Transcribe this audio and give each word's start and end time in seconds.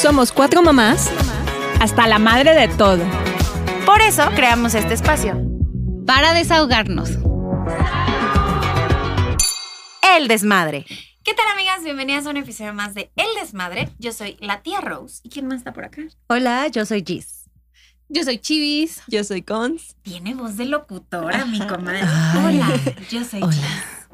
Somos 0.00 0.30
cuatro 0.30 0.62
mamás 0.62 1.10
hasta 1.80 2.06
la 2.06 2.20
madre 2.20 2.54
de 2.54 2.68
todo. 2.68 3.02
Por 3.84 4.00
eso 4.00 4.22
creamos 4.36 4.74
este 4.74 4.94
espacio. 4.94 5.42
Para 6.06 6.34
desahogarnos. 6.34 7.10
El 10.16 10.28
desmadre. 10.28 10.86
¿Qué 11.24 11.34
tal 11.34 11.48
amigas? 11.52 11.82
Bienvenidas 11.82 12.26
a 12.26 12.30
un 12.30 12.36
episodio 12.36 12.72
más 12.74 12.94
de 12.94 13.10
El 13.16 13.26
Desmadre. 13.40 13.88
Yo 13.98 14.12
soy 14.12 14.36
la 14.38 14.62
tía 14.62 14.80
Rose. 14.80 15.18
¿Y 15.24 15.30
quién 15.30 15.48
más 15.48 15.58
está 15.58 15.72
por 15.72 15.84
acá? 15.84 16.02
Hola, 16.28 16.68
yo 16.68 16.86
soy 16.86 17.02
Gis. 17.04 17.50
Yo 18.08 18.22
soy 18.22 18.38
Chivis. 18.38 19.02
Yo 19.08 19.24
soy 19.24 19.42
Cons. 19.42 19.96
Tiene 20.02 20.32
voz 20.32 20.56
de 20.56 20.66
locutora, 20.66 21.44
mi 21.44 21.58
comadre. 21.66 22.02
Hola, 22.02 22.68
yo 23.10 23.24
soy 23.24 23.42
Hola. 23.42 23.52
Gis. 23.52 23.64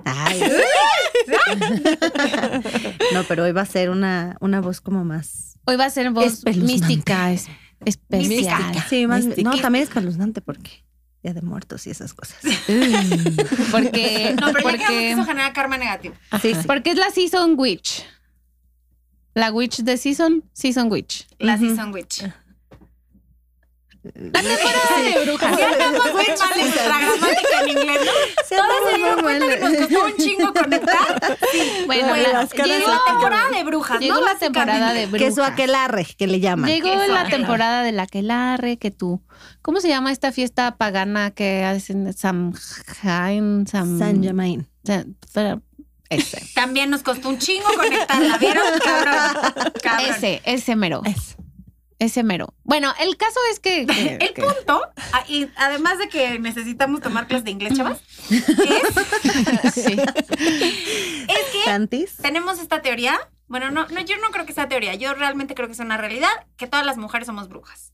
Ay. 0.06 0.40
no, 3.12 3.22
pero 3.24 3.44
hoy 3.44 3.52
va 3.52 3.60
a 3.60 3.66
ser 3.66 3.90
una, 3.90 4.38
una 4.40 4.62
voz 4.62 4.80
como 4.80 5.04
más. 5.04 5.53
Hoy 5.66 5.76
va 5.76 5.86
a 5.86 5.90
ser 5.90 6.10
voz 6.10 6.44
mística, 6.44 7.32
es- 7.32 7.48
especial. 7.84 8.62
Mística. 8.62 8.86
Sí, 8.88 9.06
más. 9.06 9.24
Mística. 9.24 9.50
No, 9.50 9.58
también 9.60 9.84
espeluznante 9.84 10.40
porque 10.40 10.84
Día 11.22 11.32
de 11.34 11.42
Muertos 11.42 11.86
y 11.86 11.90
esas 11.90 12.12
cosas. 12.12 12.36
Porque, 13.70 14.34
No, 14.40 14.52
pero 14.52 14.70
ya 14.70 14.72
quedamos 14.72 14.72
que 14.72 14.78
porque, 14.78 15.10
eso 15.12 15.24
genera 15.24 15.52
karma 15.52 15.78
negativo. 15.78 16.14
Sí, 16.42 16.54
sí. 16.54 16.60
porque 16.66 16.90
es 16.90 16.96
la 16.98 17.10
Season 17.10 17.54
Witch. 17.58 18.04
La 19.34 19.50
Witch 19.50 19.78
de 19.78 19.96
Season, 19.96 20.44
Season 20.52 20.90
Witch. 20.92 21.26
La. 21.38 21.58
Season 21.58 21.92
Witch. 21.92 22.22
La 24.04 24.40
temporada 24.40 25.02
de 25.02 25.24
brujas. 25.24 25.52
Así 25.54 25.62
andamos 25.62 26.04
muy 26.12 26.12
mal 26.12 26.58
en 26.58 26.60
nuestra 26.60 26.98
gramática 27.00 27.60
en 27.62 27.68
inglés, 27.70 28.00
¿no? 28.04 28.12
Sí, 28.46 28.54
Todas 28.54 28.70
andamos 28.70 28.90
se 28.90 28.96
dieron 28.96 29.20
cuenta 29.22 29.46
que 29.48 29.58
nos 29.60 29.76
costó 29.78 30.04
un 30.04 30.16
chingo 30.16 30.52
conectar. 30.52 31.36
Bueno, 31.86 32.08
Güey, 32.08 32.22
la- 32.22 32.44
Llegó 32.44 32.88
la 32.88 33.00
temporada 33.06 33.50
de 33.50 33.64
brujas, 33.64 34.00
llegó 34.00 34.14
¿no? 34.16 34.20
la 34.20 34.34
temporada 34.34 34.92
de 34.92 35.06
Básicamente. 35.06 35.18
Que 35.18 35.26
es 35.26 35.34
su 35.34 35.40
brujas. 35.40 35.52
aquelarre, 35.52 36.06
que 36.18 36.26
le 36.26 36.40
llaman. 36.40 36.68
Llegó 36.70 36.88
Eso, 36.88 36.96
la 36.98 37.02
aquelarre. 37.04 37.30
temporada 37.30 37.82
de 37.82 37.92
la 37.92 38.06
quelarre, 38.06 38.76
que 38.76 38.90
tú. 38.90 39.22
¿Cómo 39.62 39.80
se 39.80 39.88
llama 39.88 40.12
esta 40.12 40.32
fiesta 40.32 40.76
pagana 40.76 41.30
que 41.30 41.64
hacen 41.64 42.12
Samhain? 42.12 43.66
Sam, 43.66 43.98
San 43.98 44.22
Germain. 44.22 44.68
Ese. 46.10 46.42
También 46.54 46.90
nos 46.90 47.02
costó 47.02 47.30
un 47.30 47.38
chingo 47.38 47.66
conectarla, 47.74 48.36
¿vieron? 48.38 48.62
Cabrón. 48.84 49.72
Cabrón. 49.82 50.10
Ese, 50.14 50.42
ese 50.44 50.76
mero. 50.76 51.00
Ese 51.04 51.36
mero. 52.22 52.54
Bueno, 52.64 52.92
el 53.00 53.16
caso 53.16 53.38
es 53.50 53.60
que. 53.60 53.86
que- 53.86 54.18
El 54.20 54.34
que- 54.34 54.42
punto, 54.42 54.80
ah, 55.12 55.24
y 55.28 55.48
además 55.56 55.98
de 55.98 56.08
que 56.08 56.38
necesitamos 56.38 57.00
tomar 57.00 57.26
clases 57.26 57.44
de 57.44 57.50
inglés, 57.52 57.74
chavas, 57.76 58.00
es, 58.30 59.74
sí. 59.74 59.96
es 59.98 61.44
que 61.52 61.64
tenemos 62.22 62.58
esta 62.58 62.82
teoría. 62.82 63.18
Bueno, 63.46 63.70
no, 63.70 63.86
no, 63.88 64.00
yo 64.00 64.16
no 64.18 64.30
creo 64.30 64.46
que 64.46 64.52
sea 64.54 64.68
teoría. 64.68 64.94
Yo 64.94 65.14
realmente 65.14 65.54
creo 65.54 65.68
que 65.68 65.74
es 65.74 65.78
una 65.80 65.96
realidad 65.96 66.30
que 66.56 66.66
todas 66.66 66.86
las 66.86 66.96
mujeres 66.96 67.26
somos 67.26 67.48
brujas. 67.48 67.92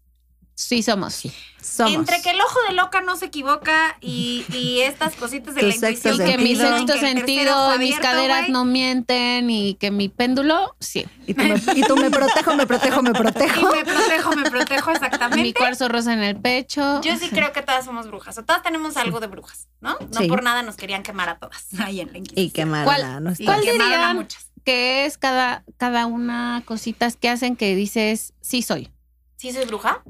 Sí, 0.60 0.82
somos. 0.82 1.22
Somos. 1.62 1.94
Entre 1.94 2.20
que 2.20 2.30
el 2.30 2.40
ojo 2.40 2.58
de 2.68 2.74
loca 2.74 3.00
no 3.00 3.16
se 3.16 3.26
equivoca 3.26 3.96
y, 4.02 4.44
y 4.52 4.80
estas 4.82 5.14
cositas 5.16 5.54
de 5.54 5.60
Tu 5.62 5.66
la 5.68 5.74
intuición. 5.74 6.14
Y 6.14 6.18
que 6.18 6.36
mi 6.38 6.54
sexto 6.54 6.98
sentido 6.98 7.78
mis 7.78 7.98
caderas 7.98 8.50
no 8.50 8.66
mienten 8.66 9.48
y 9.48 9.74
que 9.76 9.90
mi 9.90 10.10
péndulo, 10.10 10.76
sí. 10.78 11.06
Y 11.26 11.32
tú, 11.32 11.42
me, 11.44 11.54
y 11.76 11.82
tú 11.82 11.96
me 11.96 12.10
protejo, 12.10 12.54
me 12.56 12.66
protejo, 12.66 13.02
me 13.02 13.10
Y 13.10 13.12
protejo. 13.14 13.70
me 13.74 13.84
protejo, 13.84 14.36
me 14.36 14.50
protejo 14.50 14.90
Mi 14.90 14.96
exactamente. 14.96 15.54
cuarzo 15.54 15.88
rosa 15.88 16.12
en 16.12 16.22
el 16.22 16.36
pecho. 16.36 17.00
Yo 17.00 17.16
sí 17.16 17.30
creo 17.30 17.52
que 17.54 17.62
todas 17.62 17.86
somos 17.86 18.06
brujas, 18.06 18.36
o 18.36 18.44
todas 18.44 18.62
tenemos 18.62 18.98
algo 18.98 19.18
de 19.20 19.28
brujas, 19.28 19.66
¿no? 19.80 19.96
No 20.12 20.20
Sí. 20.20 20.28
por 20.28 20.42
nada 20.42 20.62
nos 20.62 20.76
querían 20.76 21.02
quemar 21.02 21.30
a 21.30 21.38
todas 21.38 21.68
ahí 21.80 22.00
en 22.00 22.12
la. 22.12 22.20
Y 22.34 22.50
quemar 22.50 22.84
¿Cuál- 22.84 23.02
a. 23.04 23.18
¿Cuál 23.44 23.58
a 23.60 23.60
dirían? 23.72 24.16
muchas. 24.16 24.46
que 24.64 25.06
es 25.06 25.16
cada, 25.16 25.64
cada 25.78 26.04
una 26.04 26.62
cositas 26.66 27.16
que 27.16 27.30
hacen 27.30 27.56
que 27.56 27.74
dices, 27.74 28.34
sí 28.42 28.60
soy. 28.60 28.90
¿Sí 29.36 29.52
soy 29.52 29.64
bruja? 29.64 30.02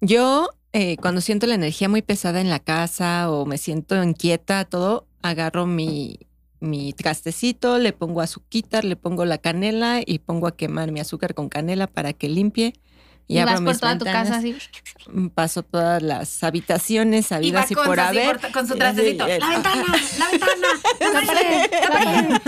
Yo, 0.00 0.50
eh, 0.72 0.96
cuando 0.98 1.20
siento 1.20 1.46
la 1.46 1.56
energía 1.56 1.88
muy 1.88 2.02
pesada 2.02 2.40
en 2.40 2.50
la 2.50 2.60
casa 2.60 3.30
o 3.30 3.46
me 3.46 3.58
siento 3.58 4.00
inquieta, 4.02 4.64
todo, 4.64 5.08
agarro 5.22 5.66
mi, 5.66 6.20
mi 6.60 6.92
trastecito, 6.92 7.78
le 7.78 7.92
pongo 7.92 8.20
azuquitar, 8.20 8.84
le 8.84 8.94
pongo 8.94 9.24
la 9.24 9.38
canela 9.38 10.00
y 10.04 10.20
pongo 10.20 10.46
a 10.46 10.56
quemar 10.56 10.92
mi 10.92 11.00
azúcar 11.00 11.34
con 11.34 11.48
canela 11.48 11.88
para 11.88 12.12
que 12.12 12.28
limpie. 12.28 12.74
Y, 13.30 13.34
Y, 13.34 13.38
abro 13.40 13.52
vas 13.52 13.60
por 13.60 13.68
mis 13.68 13.80
toda 13.80 13.98
tu 13.98 14.04
casa 14.06 14.36
así. 14.36 14.56
Paso 15.34 15.62
todas 15.62 16.02
las 16.02 16.42
habitaciones 16.42 17.26
Y 17.30 17.34
va 17.34 17.36
habidas 17.36 17.70
y, 17.70 17.74
con, 17.74 17.84
por 17.84 18.00
haber. 18.00 18.38
por- 18.40 18.52
con 18.52 18.66
su 18.66 18.74
Y 18.74 18.78
trastecito. 18.78 19.24
así, 19.24 19.38
La 19.38 19.48
ventana, 19.50 19.84
la 20.18 20.28
ventana, 20.30 20.68
la 21.12 21.26
pared, 21.26 21.70
la 21.70 21.88
pared. 21.90 22.40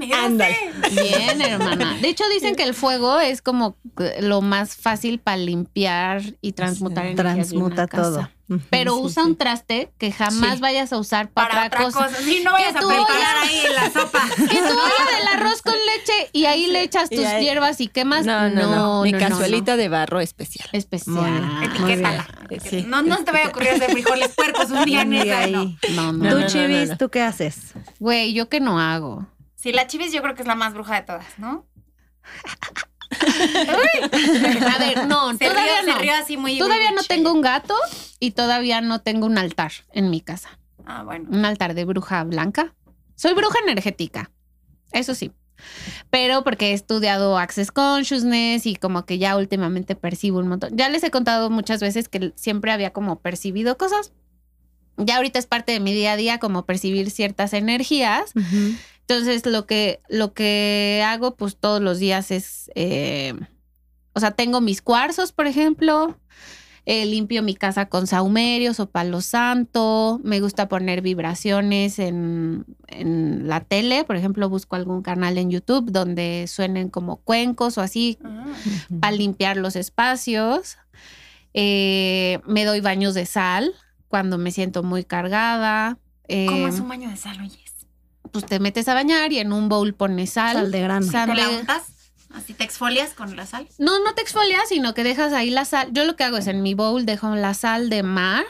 Este. 0.00 1.00
Bien, 1.02 1.40
hermana. 1.42 1.98
De 2.00 2.08
hecho, 2.08 2.24
dicen 2.32 2.54
que 2.56 2.62
el 2.62 2.74
fuego 2.74 3.18
es 3.20 3.42
como 3.42 3.76
lo 4.20 4.40
más 4.40 4.76
fácil 4.76 5.18
para 5.18 5.36
limpiar 5.36 6.22
y 6.40 6.52
transmutar 6.52 7.04
Sí. 7.04 7.10
energías 7.12 7.50
de 7.50 7.56
una 7.58 7.74
Transmuta 7.74 7.86
casa. 7.88 8.02
todo. 8.02 8.30
Pero 8.70 8.94
sí, 8.94 9.00
usa 9.02 9.22
sí. 9.24 9.28
un 9.30 9.36
traste 9.36 9.92
que 9.98 10.10
jamás 10.10 10.54
Sí. 10.54 10.60
vayas 10.60 10.92
a 10.92 10.98
usar 10.98 11.28
para, 11.30 11.48
Para 11.50 11.66
otra 11.66 11.82
cosa. 11.84 12.08
Sí, 12.22 12.40
no 12.42 12.52
vayas 12.52 12.74
a 12.76 12.78
preparar 12.78 13.00
olla- 13.10 13.40
ahí 13.42 13.60
en 13.66 13.74
la 13.74 13.90
sopa. 13.92 14.22
Que 14.36 14.46
tu 14.58 14.64
olla 14.72 15.16
del 15.18 15.28
arroz 15.34 15.60
con 15.60 15.74
leche 15.74 16.30
y 16.32 16.46
ahí 16.46 16.66
le 16.68 16.82
echas 16.82 17.08
Y 17.12 17.16
tus 17.16 17.26
ahí- 17.26 17.44
hierbas 17.44 17.80
y 17.82 17.88
quemas. 17.88 18.24
No, 18.24 18.48
no, 18.48 18.74
no. 18.74 19.02
Mi 19.02 19.12
no, 19.12 19.18
cazuelita 19.18 19.76
de 19.76 19.88
barro 19.90 20.20
especial. 20.20 20.68
no. 20.72 20.78
Especial. 20.78 21.14
Muy 21.14 21.30
bien. 21.30 21.62
Etiquétala. 21.62 22.26
Sí. 22.70 22.84
No, 22.88 23.02
no 23.02 23.22
te 23.24 23.32
vaya 23.32 23.46
a 23.46 23.48
ocurrir 23.50 23.68
hacer 23.70 23.90
frijoles 23.90 24.28
puercos 24.34 24.70
un 24.70 24.84
día 24.86 25.02
en 25.02 25.12
esa, 25.12 25.38
ahí. 25.40 25.52
no. 25.52 25.64
No, 25.94 26.12
no. 26.12 26.12
No, 26.12 26.30
Tú, 26.30 26.34
no, 26.36 26.40
no, 26.40 26.46
Chivis, 26.46 26.88
no. 26.90 26.96
¿tú 26.96 27.10
qué 27.10 27.22
haces? 27.22 27.74
Güey, 27.98 28.32
¿yo 28.32 28.48
qué 28.48 28.60
no 28.60 28.80
hago? 28.80 29.26
Sí, 29.56 29.72
la 29.72 29.86
chivis 29.86 30.12
yo 30.12 30.22
creo 30.22 30.34
que 30.34 30.42
es 30.42 30.48
la 30.48 30.54
más 30.54 30.72
bruja 30.72 30.94
de 30.94 31.02
todas, 31.02 31.26
¿no? 31.38 31.66
A 34.68 34.78
ver, 34.78 35.06
no, 35.06 35.36
Se 35.36 35.48
todavía 35.48 35.82
no. 35.86 35.98
rió 35.98 36.12
así 36.14 36.36
muy 36.36 36.58
Todavía 36.58 36.92
no 36.92 37.02
tengo 37.02 37.32
un 37.32 37.40
gato 37.40 37.74
y 38.20 38.32
todavía 38.32 38.80
no 38.80 39.00
tengo 39.00 39.26
un 39.26 39.38
altar 39.38 39.72
en 39.92 40.10
mi 40.10 40.20
casa. 40.20 40.58
Ah, 40.84 41.02
bueno. 41.02 41.28
Un 41.30 41.44
altar 41.44 41.74
de 41.74 41.84
bruja 41.84 42.22
blanca. 42.24 42.74
Soy 43.14 43.34
bruja 43.34 43.58
energética, 43.66 44.30
eso 44.92 45.14
sí. 45.14 45.32
Pero 46.10 46.44
porque 46.44 46.70
he 46.70 46.72
estudiado 46.72 47.36
Access 47.36 47.72
Consciousness 47.72 48.64
y 48.66 48.76
como 48.76 49.04
que 49.04 49.18
ya 49.18 49.36
últimamente 49.36 49.96
percibo 49.96 50.38
un 50.38 50.48
montón. 50.48 50.76
Ya 50.76 50.88
les 50.88 51.02
he 51.02 51.10
contado 51.10 51.50
muchas 51.50 51.80
veces 51.80 52.08
que 52.08 52.32
siempre 52.36 52.70
había 52.70 52.92
como 52.92 53.20
percibido 53.20 53.76
cosas. 53.76 54.12
Ya 54.96 55.16
ahorita 55.16 55.38
es 55.38 55.46
parte 55.46 55.72
de 55.72 55.80
mi 55.80 55.92
día 55.92 56.12
a 56.12 56.16
día 56.16 56.38
como 56.38 56.64
percibir 56.64 57.10
ciertas 57.10 57.52
energías. 57.52 58.32
Entonces 59.08 59.46
lo 59.46 59.64
que, 59.66 60.00
lo 60.10 60.34
que 60.34 61.02
hago 61.06 61.34
pues 61.34 61.56
todos 61.56 61.80
los 61.80 61.98
días 61.98 62.30
es, 62.30 62.70
eh, 62.74 63.32
o 64.12 64.20
sea, 64.20 64.32
tengo 64.32 64.60
mis 64.60 64.82
cuarzos, 64.82 65.32
por 65.32 65.46
ejemplo, 65.46 66.18
eh, 66.84 67.06
limpio 67.06 67.42
mi 67.42 67.54
casa 67.54 67.86
con 67.88 68.06
saumerios 68.06 68.80
o 68.80 68.90
palo 68.90 69.22
santo, 69.22 70.20
me 70.24 70.40
gusta 70.40 70.68
poner 70.68 71.00
vibraciones 71.00 71.98
en, 71.98 72.66
en 72.86 73.48
la 73.48 73.60
tele, 73.60 74.04
por 74.04 74.16
ejemplo, 74.16 74.50
busco 74.50 74.76
algún 74.76 75.00
canal 75.00 75.38
en 75.38 75.50
YouTube 75.50 75.90
donde 75.90 76.44
suenen 76.46 76.90
como 76.90 77.16
cuencos 77.16 77.78
o 77.78 77.80
así 77.80 78.18
Ah. 78.22 78.44
para 79.00 79.16
limpiar 79.16 79.56
los 79.56 79.74
espacios. 79.74 80.76
Eh, 81.54 82.40
me 82.46 82.66
doy 82.66 82.80
baños 82.80 83.14
de 83.14 83.24
sal 83.24 83.72
cuando 84.08 84.36
me 84.36 84.50
siento 84.50 84.82
muy 84.82 85.02
cargada. 85.04 85.96
¿Cómo 86.28 86.66
Eh, 86.66 86.68
es 86.68 86.78
un 86.78 86.88
baño 86.88 87.08
de 87.08 87.16
sal, 87.16 87.40
oyes? 87.40 87.67
Pues 88.32 88.46
te 88.46 88.60
metes 88.60 88.88
a 88.88 88.94
bañar 88.94 89.32
y 89.32 89.38
en 89.38 89.52
un 89.52 89.68
bowl 89.68 89.94
pones 89.94 90.30
sal. 90.30 90.54
Sal 90.56 90.70
de 90.70 90.80
grano. 90.80 91.10
Sal 91.10 91.28
¿Te 91.28 91.34
la 91.34 91.48
de- 91.48 91.56
untas? 91.58 91.82
Así 92.34 92.52
te 92.52 92.62
exfolias 92.64 93.14
con 93.14 93.36
la 93.36 93.46
sal. 93.46 93.66
No, 93.78 93.98
no 94.04 94.14
te 94.14 94.20
exfolias, 94.22 94.68
sino 94.68 94.92
que 94.94 95.02
dejas 95.02 95.32
ahí 95.32 95.50
la 95.50 95.64
sal. 95.64 95.88
Yo 95.92 96.04
lo 96.04 96.14
que 96.16 96.24
hago 96.24 96.36
es 96.36 96.46
en 96.46 96.62
mi 96.62 96.74
bowl 96.74 97.06
dejo 97.06 97.34
la 97.34 97.54
sal 97.54 97.88
de 97.88 98.02
mar, 98.02 98.44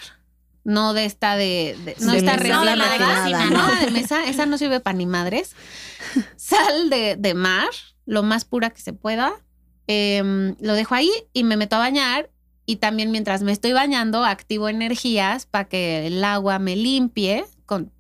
no 0.65 0.95
de 0.95 1.05
esta 1.05 1.37
de, 1.37 1.77
de- 1.85 1.97
no 2.01 2.13
De 2.13 2.19
esta 2.19 2.33
mesa, 2.33 2.37
recién 2.43 2.57
no, 2.57 2.65
de 2.65 2.77
la 2.77 2.91
de 2.91 2.99
cocina, 2.99 3.51
no, 3.51 3.81
de 3.81 3.91
mesa, 3.93 4.25
esa 4.27 4.47
no 4.47 4.59
sirve 4.59 4.81
para 4.81 4.97
ni 4.99 5.07
madres. 5.07 5.55
Sal 6.37 6.91
de, 6.91 7.17
de 7.17 7.35
mar, 7.35 7.69
lo 8.07 8.23
más 8.23 8.45
pura 8.45 8.71
que 8.71 8.81
se 8.81 8.93
pueda. 8.93 9.33
Em, 9.87 10.55
lo 10.61 10.75
dejo 10.75 10.95
ahí 10.95 11.11
y 11.33 11.45
me 11.45 11.57
meto 11.57 11.77
a 11.77 11.81
bañar. 11.81 12.31
Y 12.67 12.77
también 12.77 13.11
mientras 13.11 13.43
me 13.43 13.53
estoy 13.53 13.73
bañando, 13.73 14.25
activo 14.27 14.69
energías 14.69 15.47
para 15.47 15.65
que 15.69 16.07
el 16.07 16.23
agua 16.23 16.59
me 16.59 16.77
limpie. 16.77 17.47
Con... 17.65 17.91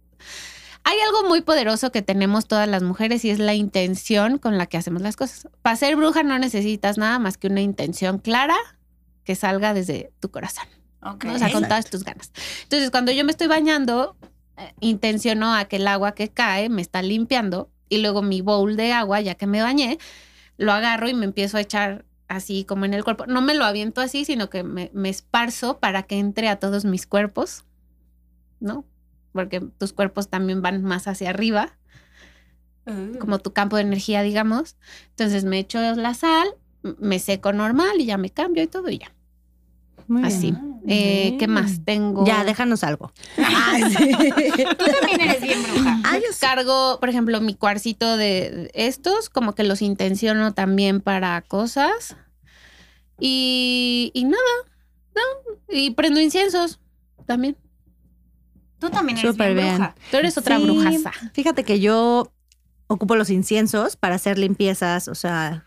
Hay 0.88 0.99
algo 1.00 1.29
muy 1.29 1.43
poderoso 1.43 1.93
que 1.93 2.00
tenemos 2.00 2.49
todas 2.49 2.67
las 2.67 2.82
mujeres 2.82 3.23
y 3.26 3.29
es 3.29 3.38
la 3.38 3.52
intención 3.52 4.38
con 4.38 4.56
la 4.56 4.64
que 4.64 4.79
hacemos 4.79 5.02
las 5.02 5.17
cosas. 5.17 5.46
Para 5.61 5.76
ser 5.76 5.96
bruja 5.96 6.23
no 6.23 6.38
necesitas 6.38 6.96
nada 6.96 7.19
más 7.19 7.37
que 7.37 7.49
una 7.49 7.61
intención 7.61 8.17
clara 8.17 8.56
que 9.23 9.35
salga 9.35 9.75
desde 9.75 10.11
tu 10.19 10.31
corazón. 10.31 10.64
Ok. 11.02 11.25
¿no? 11.25 11.35
O 11.35 11.38
sea, 11.38 11.52
con 11.52 11.64
todas 11.64 11.90
tus 11.90 12.05
ganas. 12.05 12.32
Entonces, 12.62 12.90
cuando 12.90 13.12
yo 13.12 13.23
me 13.26 13.32
estoy 13.32 13.49
bañando, 13.49 14.17
eh, 14.56 14.73
intenciono 14.81 15.55
a 15.55 15.67
que 15.67 15.76
el 15.76 15.87
agua 15.87 16.12
que 16.12 16.31
cae 16.31 16.70
me 16.70 16.81
está 16.81 17.02
limpiando 17.02 17.69
y 17.90 17.99
luego 17.99 18.23
mi 18.23 18.40
bowl 18.40 18.75
de 18.75 18.94
agua, 18.94 19.20
ya 19.20 19.35
que 19.35 19.46
me 19.46 19.61
bañé, 19.61 19.99
lo 20.56 20.73
agarro 20.73 21.06
y 21.06 21.12
me 21.12 21.26
empiezo 21.26 21.58
a 21.58 21.61
echar 21.61 22.06
así 22.29 22.64
como 22.64 22.87
en 22.87 22.94
el 22.94 23.05
cuerpo. 23.05 23.26
No 23.26 23.43
me 23.43 23.52
lo 23.52 23.67
aviento 23.67 24.00
así, 24.00 24.25
sino 24.25 24.49
que 24.49 24.62
me, 24.62 24.90
me 24.94 25.11
esparzo 25.11 25.81
para 25.81 26.05
que 26.05 26.19
entre 26.19 26.49
a 26.49 26.58
todos 26.58 26.87
mis 26.87 27.06
cuerpos, 27.06 27.67
¿no? 28.58 28.87
Porque 29.32 29.60
tus 29.60 29.92
cuerpos 29.92 30.28
también 30.28 30.62
van 30.62 30.82
más 30.82 31.06
hacia 31.08 31.30
arriba, 31.30 31.75
Uh. 32.86 33.19
como 33.19 33.38
tu 33.38 33.52
campo 33.52 33.76
de 33.76 33.82
energía, 33.82 34.22
digamos. 34.22 34.76
Entonces 35.10 35.44
me 35.44 35.58
echo 35.58 35.78
la 35.94 36.14
sal 36.14 36.48
me 36.98 37.19
seco 37.19 37.52
normal 37.52 38.00
y 38.00 38.06
ya 38.06 38.16
me 38.16 38.30
cambio 38.30 38.62
y 38.62 38.66
todo 38.66 38.88
y 38.88 38.98
ya. 38.98 39.12
Muy 40.06 40.25
Así. 40.25 40.52
bien. 40.52 40.80
Eh, 40.86 41.36
¿Qué 41.38 41.48
más? 41.48 41.84
Tengo. 41.84 42.25
Ya, 42.25 42.44
déjanos 42.44 42.82
algo. 42.84 43.12
Tú 43.36 44.84
también 45.00 45.20
eres 45.20 45.42
bien 45.42 45.62
bruja. 45.64 46.00
Ah, 46.04 46.16
yo. 46.16 46.28
Cargo, 46.40 46.98
por 46.98 47.10
ejemplo, 47.10 47.40
mi 47.42 47.54
cuarcito 47.54 48.16
de 48.16 48.70
estos, 48.72 49.28
como 49.28 49.54
que 49.54 49.64
los 49.64 49.82
intenciono 49.82 50.54
también 50.54 51.02
para 51.02 51.42
cosas. 51.42 52.16
Y, 53.20 54.10
y 54.14 54.25
nada, 54.25 54.38
¿no? 55.14 55.22
Y 55.69 55.90
prendo 55.90 56.20
inciensos 56.20 56.80
también. 57.26 57.56
Tú 58.78 58.90
también 58.90 59.19
eres 59.19 59.32
Súper 59.32 59.54
bien, 59.54 59.64
bien. 59.66 59.76
bruja. 59.76 59.94
Tú 60.10 60.16
eres 60.19 60.38
otra 60.38 60.56
Sí, 60.58 60.64
brujaza. 60.64 61.12
Fíjate 61.32 61.64
que 61.64 61.80
yo 61.80 62.30
ocupo 62.86 63.16
los 63.16 63.30
inciensos 63.30 63.96
para 63.96 64.14
hacer 64.14 64.38
limpiezas, 64.38 65.08
o 65.08 65.14
sea, 65.14 65.66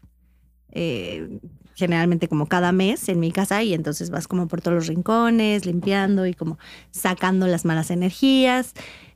eh, 0.71 1.39
generalmente 1.75 2.27
como 2.27 2.45
cada 2.47 2.71
mes 2.71 3.09
en 3.09 3.19
mi 3.19 3.31
casa 3.31 3.63
y 3.63 3.73
entonces 3.73 4.09
vas 4.11 4.27
como 4.27 4.47
por 4.47 4.61
todos 4.61 4.75
los 4.75 4.87
rincones, 4.87 5.65
limpiando 5.65 6.25
y 6.27 6.33
como 6.33 6.57
sacando 6.91 7.47
las 7.47 7.65
malas 7.65 7.91
energías. 7.91 8.73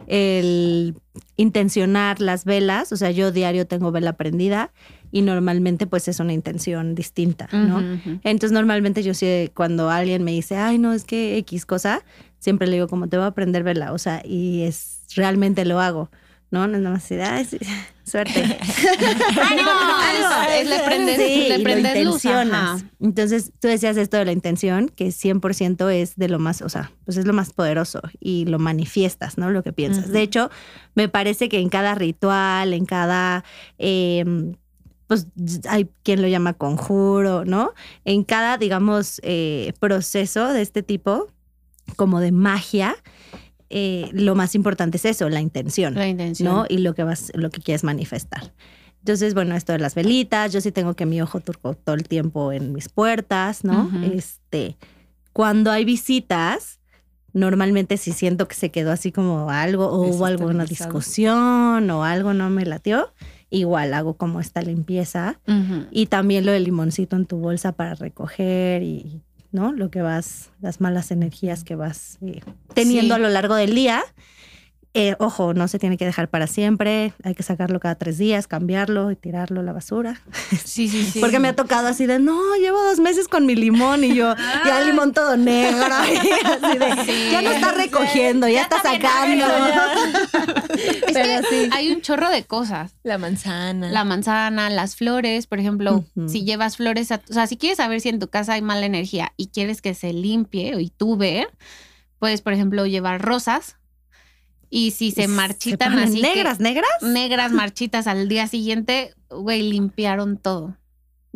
El 0.08 0.96
intencionar 1.38 2.22
las 2.22 2.46
velas, 2.46 2.92
o 2.92 2.98
sea, 2.98 3.12
yo 3.12 3.32
diario 3.32 3.68
tengo 3.68 3.92
vela 3.92 4.14
prendida 4.14 4.72
y 5.12 5.22
normalmente 5.22 5.88
pues 5.88 6.08
es 6.08 6.20
una 6.20 6.34
intención 6.34 6.96
distinta, 6.96 7.48
¿no? 7.52 7.80
Entonces 8.24 8.52
normalmente 8.52 9.04
yo 9.04 9.14
sí, 9.14 9.50
cuando 9.54 9.90
alguien 9.90 10.24
me 10.24 10.32
dice, 10.32 10.58
ay, 10.58 10.78
no, 10.78 10.94
es 10.94 11.04
que 11.06 11.38
X 11.38 11.66
cosa, 11.66 12.04
siempre 12.46 12.68
le 12.68 12.74
digo 12.76 12.88
como 12.88 13.08
te 13.10 13.18
voy 13.18 13.24
a 13.26 13.28
aprender 13.30 13.64
vela, 13.64 13.92
o 13.92 13.98
sea, 13.98 14.22
y 14.24 14.62
es 14.62 15.00
realmente 15.16 15.66
lo 15.66 15.80
hago, 15.82 16.10
¿no? 16.52 16.68
No 16.68 16.76
es 16.78 16.82
nada 16.84 16.96
más 16.96 17.04
así, 17.04 17.16
de, 17.16 17.24
ay, 17.24 17.44
sí, 17.46 17.58
suerte. 18.06 18.42
Es 20.60 20.68
le 20.68 20.80
prendes- 20.86 21.18
Sí, 21.18 21.46
le 21.50 21.56
y 21.56 21.58
lo 21.58 21.64
prendes 21.64 22.06
luz. 22.06 22.22
Entonces 23.02 23.52
tú 23.60 23.68
decías 23.68 23.98
esto 23.98 24.18
de 24.18 24.26
la 24.26 24.32
intención, 24.32 24.90
que 24.90 25.08
100% 25.08 25.90
es 25.92 26.16
de 26.16 26.30
lo 26.30 26.40
más, 26.40 26.62
o 26.62 26.70
sea, 26.70 26.92
pues 27.04 27.18
es 27.18 27.26
lo 27.26 27.34
más 27.34 27.52
poderoso 27.52 28.02
y 28.20 28.46
lo 28.46 28.60
manifiestas, 28.60 29.38
¿no? 29.38 29.50
Lo 29.50 29.64
que 29.64 29.74
piensas. 29.74 30.12
De 30.12 30.22
hecho, 30.22 30.50
me 30.94 31.10
parece 31.10 31.50
que 31.50 31.60
en 31.60 31.70
cada 31.70 31.96
ritual, 31.96 32.74
en 32.74 32.86
cada... 32.86 33.44
eh, 33.78 34.24
pues 35.08 35.28
hay 35.70 35.88
quien 36.02 36.22
lo 36.24 36.28
llama 36.28 36.54
conjuro, 36.54 37.46
¿no? 37.46 37.74
En 38.06 38.24
cada, 38.24 38.58
digamos, 38.58 39.20
eh, 39.24 39.72
proceso 39.80 40.52
de 40.52 40.64
este 40.64 40.82
tipo, 40.82 41.28
como 41.96 42.20
de 42.20 42.32
magia, 42.32 42.96
eh, 43.70 44.10
lo 44.14 44.36
más 44.36 44.56
importante 44.56 44.98
es 44.98 45.06
eso, 45.06 45.30
la 45.30 45.42
intención. 45.42 45.96
La 45.96 46.08
intención. 46.08 46.54
¿no? 46.54 46.66
Y 46.70 46.80
lo 46.80 46.96
que 46.96 47.04
vas, 47.04 47.32
lo 47.36 47.50
que 47.50 47.62
quieres 47.62 47.84
manifestar. 47.84 48.54
Entonces, 49.00 49.36
bueno, 49.36 49.56
esto 49.56 49.72
de 49.72 49.80
las 49.80 49.94
velitas, 49.94 50.52
yo 50.52 50.62
sí 50.62 50.72
tengo 50.72 50.96
que 50.96 51.06
mi 51.06 51.22
ojo 51.22 51.40
turco 51.40 51.76
todo 51.76 51.96
el 51.96 52.08
tiempo 52.08 52.52
en 52.52 52.74
mis 52.74 52.90
puertas, 52.90 53.64
¿no? 53.64 53.92
Este, 54.04 54.78
cuando 55.32 55.70
hay 55.70 55.86
visitas, 55.86 56.80
normalmente 57.32 57.98
si 57.98 58.14
siento 58.14 58.48
que 58.48 58.56
se 58.56 58.72
quedó 58.72 58.92
así 58.92 59.12
como 59.12 59.52
algo, 59.52 59.86
o 59.88 60.08
hubo 60.08 60.26
alguna 60.26 60.66
discusión 60.66 61.88
o 61.92 62.04
algo 62.04 62.34
no 62.34 62.50
me 62.50 62.66
latió, 62.66 63.14
igual 63.52 63.94
hago 63.94 64.16
como 64.16 64.40
esta 64.40 64.64
limpieza. 64.64 65.40
Y 65.92 66.08
también 66.08 66.44
lo 66.46 66.52
del 66.52 66.64
limoncito 66.64 67.16
en 67.16 67.28
tu 67.28 67.38
bolsa 67.38 67.74
para 67.74 67.94
recoger 67.94 68.82
y, 68.82 69.22
¿no? 69.52 69.72
Lo 69.72 69.90
que 69.90 70.02
vas, 70.02 70.52
las 70.62 70.82
malas 70.82 71.12
energías 71.12 71.64
que 71.64 71.76
vas 71.76 72.18
eh, 72.22 72.42
teniendo 72.74 73.16
Sí. 73.16 73.22
a 73.22 73.24
lo 73.24 73.30
largo 73.30 73.56
del 73.56 73.74
día. 73.76 74.04
Eh, 74.98 75.18
ojo, 75.20 75.54
no 75.54 75.68
se 75.68 75.78
tiene 75.78 75.98
que 75.98 76.06
dejar 76.06 76.30
para 76.30 76.48
siempre. 76.48 77.12
Hay 77.24 77.36
que 77.36 77.44
sacarlo 77.44 77.82
cada 77.82 77.96
tres 77.96 78.18
días, 78.18 78.48
cambiarlo 78.48 79.12
y 79.12 79.18
tirarlo 79.18 79.60
a 79.60 79.64
la 79.64 79.74
basura. 79.74 80.22
Sí, 80.66 80.88
sí, 80.90 81.04
sí. 81.06 81.20
Porque 81.20 81.40
me 81.40 81.50
ha 81.50 81.56
tocado 81.56 81.88
así 81.88 82.06
de, 82.06 82.18
no, 82.20 82.56
llevo 82.56 82.82
dos 82.82 83.00
meses 83.00 83.28
con 83.28 83.46
mi 83.46 83.56
limón 83.56 84.04
y 84.04 84.16
yo, 84.16 84.34
ya 84.66 84.80
el 84.82 84.88
limón 84.88 85.14
todo 85.14 85.36
negro. 85.38 85.86
y 86.14 86.16
así 86.18 86.78
de, 86.78 87.32
ya 87.32 87.42
no 87.42 87.52
está 87.52 87.72
recogiendo, 87.74 88.48
ya, 88.48 88.62
está, 88.64 88.82
sacando. 88.82 89.46
Es 90.76 91.14
Pero 91.14 91.42
que 91.42 91.48
sí. 91.50 91.70
hay 91.72 91.92
un 91.92 92.02
chorro 92.02 92.30
de 92.30 92.44
cosas. 92.44 92.94
La 93.04 93.18
manzana. 93.18 93.90
La 93.92 94.04
manzana, 94.04 94.70
las 94.70 94.96
flores, 94.96 95.48
por 95.48 95.60
ejemplo, 95.60 96.06
si 96.28 96.44
llevas 96.44 96.78
flores, 96.78 97.12
a- 97.12 97.22
o 97.30 97.34
sea, 97.34 97.48
si 97.48 97.58
quieres 97.58 97.78
saber 97.78 98.02
si 98.02 98.10
en 98.10 98.20
tu 98.20 98.30
casa 98.30 98.54
hay 98.54 98.62
mala 98.62 98.86
energía 98.86 99.34
y 99.38 99.48
quieres 99.48 99.82
que 99.82 99.94
se 99.94 100.14
limpie 100.14 100.76
o 100.76 100.80
y 100.80 100.90
tú 100.90 101.18
ver, 101.18 101.50
puedes, 102.20 102.42
por 102.42 102.54
ejemplo, 102.54 102.86
llevar 102.86 103.22
rosas 103.22 103.78
y 104.70 104.92
si 104.92 105.12
se 105.12 105.28
marchitan 105.28 105.98
así 106.00 106.16
que- 106.22 106.22
negras, 106.22 106.60
negras. 106.60 106.88
negras 107.02 107.52
marchitas 107.52 108.08
al 108.08 108.28
día 108.28 108.48
siguiente, 108.48 109.14
güey, 109.30 109.62
limpiaron 109.64 110.38
todo. 110.38 110.76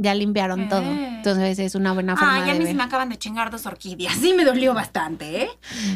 Ya 0.01 0.15
limpiaron 0.15 0.69
todo. 0.69 0.83
Entonces 0.83 1.59
es 1.59 1.75
una 1.75 1.91
buena 1.91 2.15
forma 2.15 2.35
Ay, 2.35 2.43
de 2.45 2.51
a 2.51 2.53
mí 2.53 2.59
ver. 2.59 2.67
se 2.69 2.73
me 2.73 2.83
acaban 2.83 3.09
de 3.09 3.17
chingar 3.17 3.51
dos 3.51 3.65
orquídeas. 3.65 4.13
Sí, 4.15 4.33
me 4.33 4.45
dolió 4.45 4.73
bastante, 4.73 5.41
¿eh? 5.43 5.49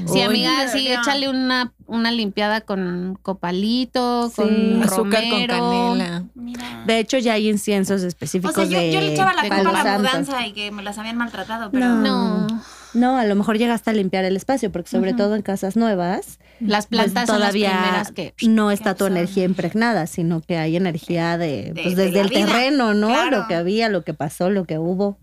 Sí, 0.05 0.11
Uy, 0.15 0.21
amiga, 0.23 0.67
sí, 0.67 0.89
échale 0.89 1.29
una, 1.29 1.71
una 1.85 2.11
limpiada 2.11 2.59
con 2.59 3.17
copalito, 3.21 4.29
con 4.35 4.49
Sí. 4.49 4.81
Azúcar 4.83 5.21
con 5.29 5.47
romero. 5.47 5.53
canela. 5.93 6.23
Mira. 6.35 6.83
De 6.85 6.99
hecho, 6.99 7.17
ya 7.17 7.31
hay 7.33 7.47
inciensos 7.49 8.03
o 8.03 8.07
específicos 8.07 8.55
sea, 8.55 8.65
yo, 8.65 8.77
de 8.77 8.91
yo 8.91 8.99
le 8.99 9.13
echaba 9.13 9.33
la 9.33 9.43
culpa 9.43 9.79
a 9.79 9.83
la 9.85 9.97
mudanza 9.99 10.45
y 10.47 10.51
que 10.51 10.69
me 10.71 10.83
las 10.83 10.97
habían 10.97 11.15
maltratado, 11.15 11.71
pero 11.71 11.87
No. 11.87 12.47
No, 12.47 12.61
No, 12.93 13.17
a 13.17 13.25
lo 13.25 13.35
mejor 13.35 13.57
llegaste 13.57 13.89
a 13.89 13.93
limpiar 13.93 14.23
el 14.25 14.35
espacio, 14.35 14.71
porque 14.71 14.89
sobre 14.89 15.13
todo 15.13 15.35
en 15.35 15.41
casas 15.41 15.75
nuevas, 15.75 16.39
las 16.59 16.87
pues, 16.87 17.01
plantas 17.01 17.27
son 17.27 17.39
las 17.39 17.49
todavía 17.49 17.71
primeras 17.71 18.11
que... 18.11 18.33
no 18.47 18.71
está 18.71 18.95
tu 18.95 19.05
energía 19.05 19.45
impregnada, 19.45 20.05
sino 20.07 20.41
que 20.41 20.57
hay 20.57 20.75
energía 20.75 21.37
de, 21.37 21.71
De- 21.73 21.81
pues 21.83 21.95
de 21.95 22.05
desde 22.05 22.21
el 22.21 22.29
vida, 22.29 22.45
terreno, 22.45 22.93
¿no? 22.93 23.07
claro. 23.07 23.39
Lo 23.39 23.47
que 23.47 23.55
había, 23.55 23.89
lo 23.89 24.03
que 24.03 24.13
pasó, 24.13 24.49
lo 24.49 24.65
que 24.65 24.77
hubo, 24.77 25.17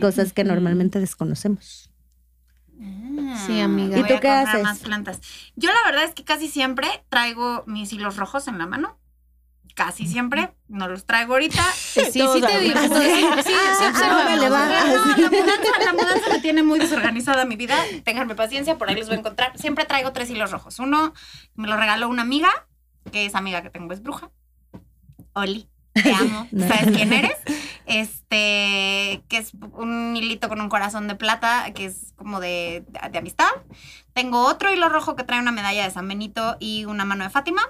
cosas 0.00 0.32
que 0.32 0.44
normalmente 0.44 0.98
desconocemos. 0.98 1.90
Ah, 2.80 3.44
Sí, 3.46 3.60
amiga. 3.60 3.98
¿Y 3.98 4.02
tú 4.04 4.14
qué 4.20 4.28
haces? 4.28 4.62
más 4.62 4.78
plantas. 4.80 5.20
Yo 5.56 5.70
la 5.70 5.90
verdad 5.90 6.04
es 6.04 6.14
que 6.14 6.24
casi 6.24 6.48
siempre 6.48 6.88
traigo 7.08 7.64
mis 7.66 7.92
hilos 7.92 8.16
rojos 8.16 8.48
en 8.48 8.58
la 8.58 8.66
mano. 8.66 8.98
Casi 9.74 10.06
siempre. 10.06 10.52
No 10.68 10.88
los 10.88 11.06
traigo 11.06 11.32
ahorita. 11.34 11.62
Sí, 11.92 12.00
sí, 12.10 12.22
sí 12.32 12.40
te 12.40 12.58
digo. 12.60 12.78
Sí, 12.80 12.86
así. 12.86 13.42
sí, 13.42 13.42
sí, 13.46 13.52
Ah. 13.54 14.34
No, 14.34 14.36
la 14.36 14.48
mudanza, 14.48 15.84
la 15.84 15.92
mudanza 15.92 16.30
me 16.30 16.38
tiene 16.40 16.62
muy 16.62 16.78
desorganizada 16.78 17.44
mi 17.44 17.56
vida. 17.56 17.76
Ténganme 18.04 18.34
paciencia, 18.34 18.78
por 18.78 18.88
ahí 18.88 18.96
los 18.96 19.06
voy 19.08 19.16
a 19.16 19.18
encontrar. 19.20 19.56
Siempre 19.58 19.84
traigo 19.84 20.12
tres 20.12 20.30
hilos 20.30 20.50
rojos. 20.50 20.78
Uno 20.78 21.12
me 21.54 21.68
lo 21.68 21.76
regaló 21.76 22.08
una 22.08 22.22
amiga, 22.22 22.50
que 23.12 23.26
esa 23.26 23.38
amiga 23.38 23.62
que 23.62 23.70
tengo 23.70 23.92
es 23.92 24.02
bruja. 24.02 24.30
Oli, 25.34 25.68
te 25.92 26.12
amo. 26.14 26.48
No. 26.50 26.68
¿Sabes 26.68 26.96
quién 26.96 27.12
eres? 27.12 27.36
Este, 27.86 29.22
que 29.28 29.38
es 29.38 29.52
un 29.72 30.16
hilito 30.16 30.48
con 30.48 30.60
un 30.60 30.68
corazón 30.68 31.08
de 31.08 31.14
plata, 31.14 31.72
que 31.74 31.86
es 31.86 32.12
como 32.16 32.40
de, 32.40 32.84
de 33.10 33.18
amistad. 33.18 33.50
Tengo 34.12 34.46
otro 34.46 34.72
hilo 34.72 34.88
rojo 34.88 35.16
que 35.16 35.24
trae 35.24 35.40
una 35.40 35.52
medalla 35.52 35.84
de 35.84 35.90
San 35.90 36.08
Benito 36.08 36.56
y 36.58 36.84
una 36.86 37.04
mano 37.04 37.24
de 37.24 37.30
Fátima. 37.30 37.62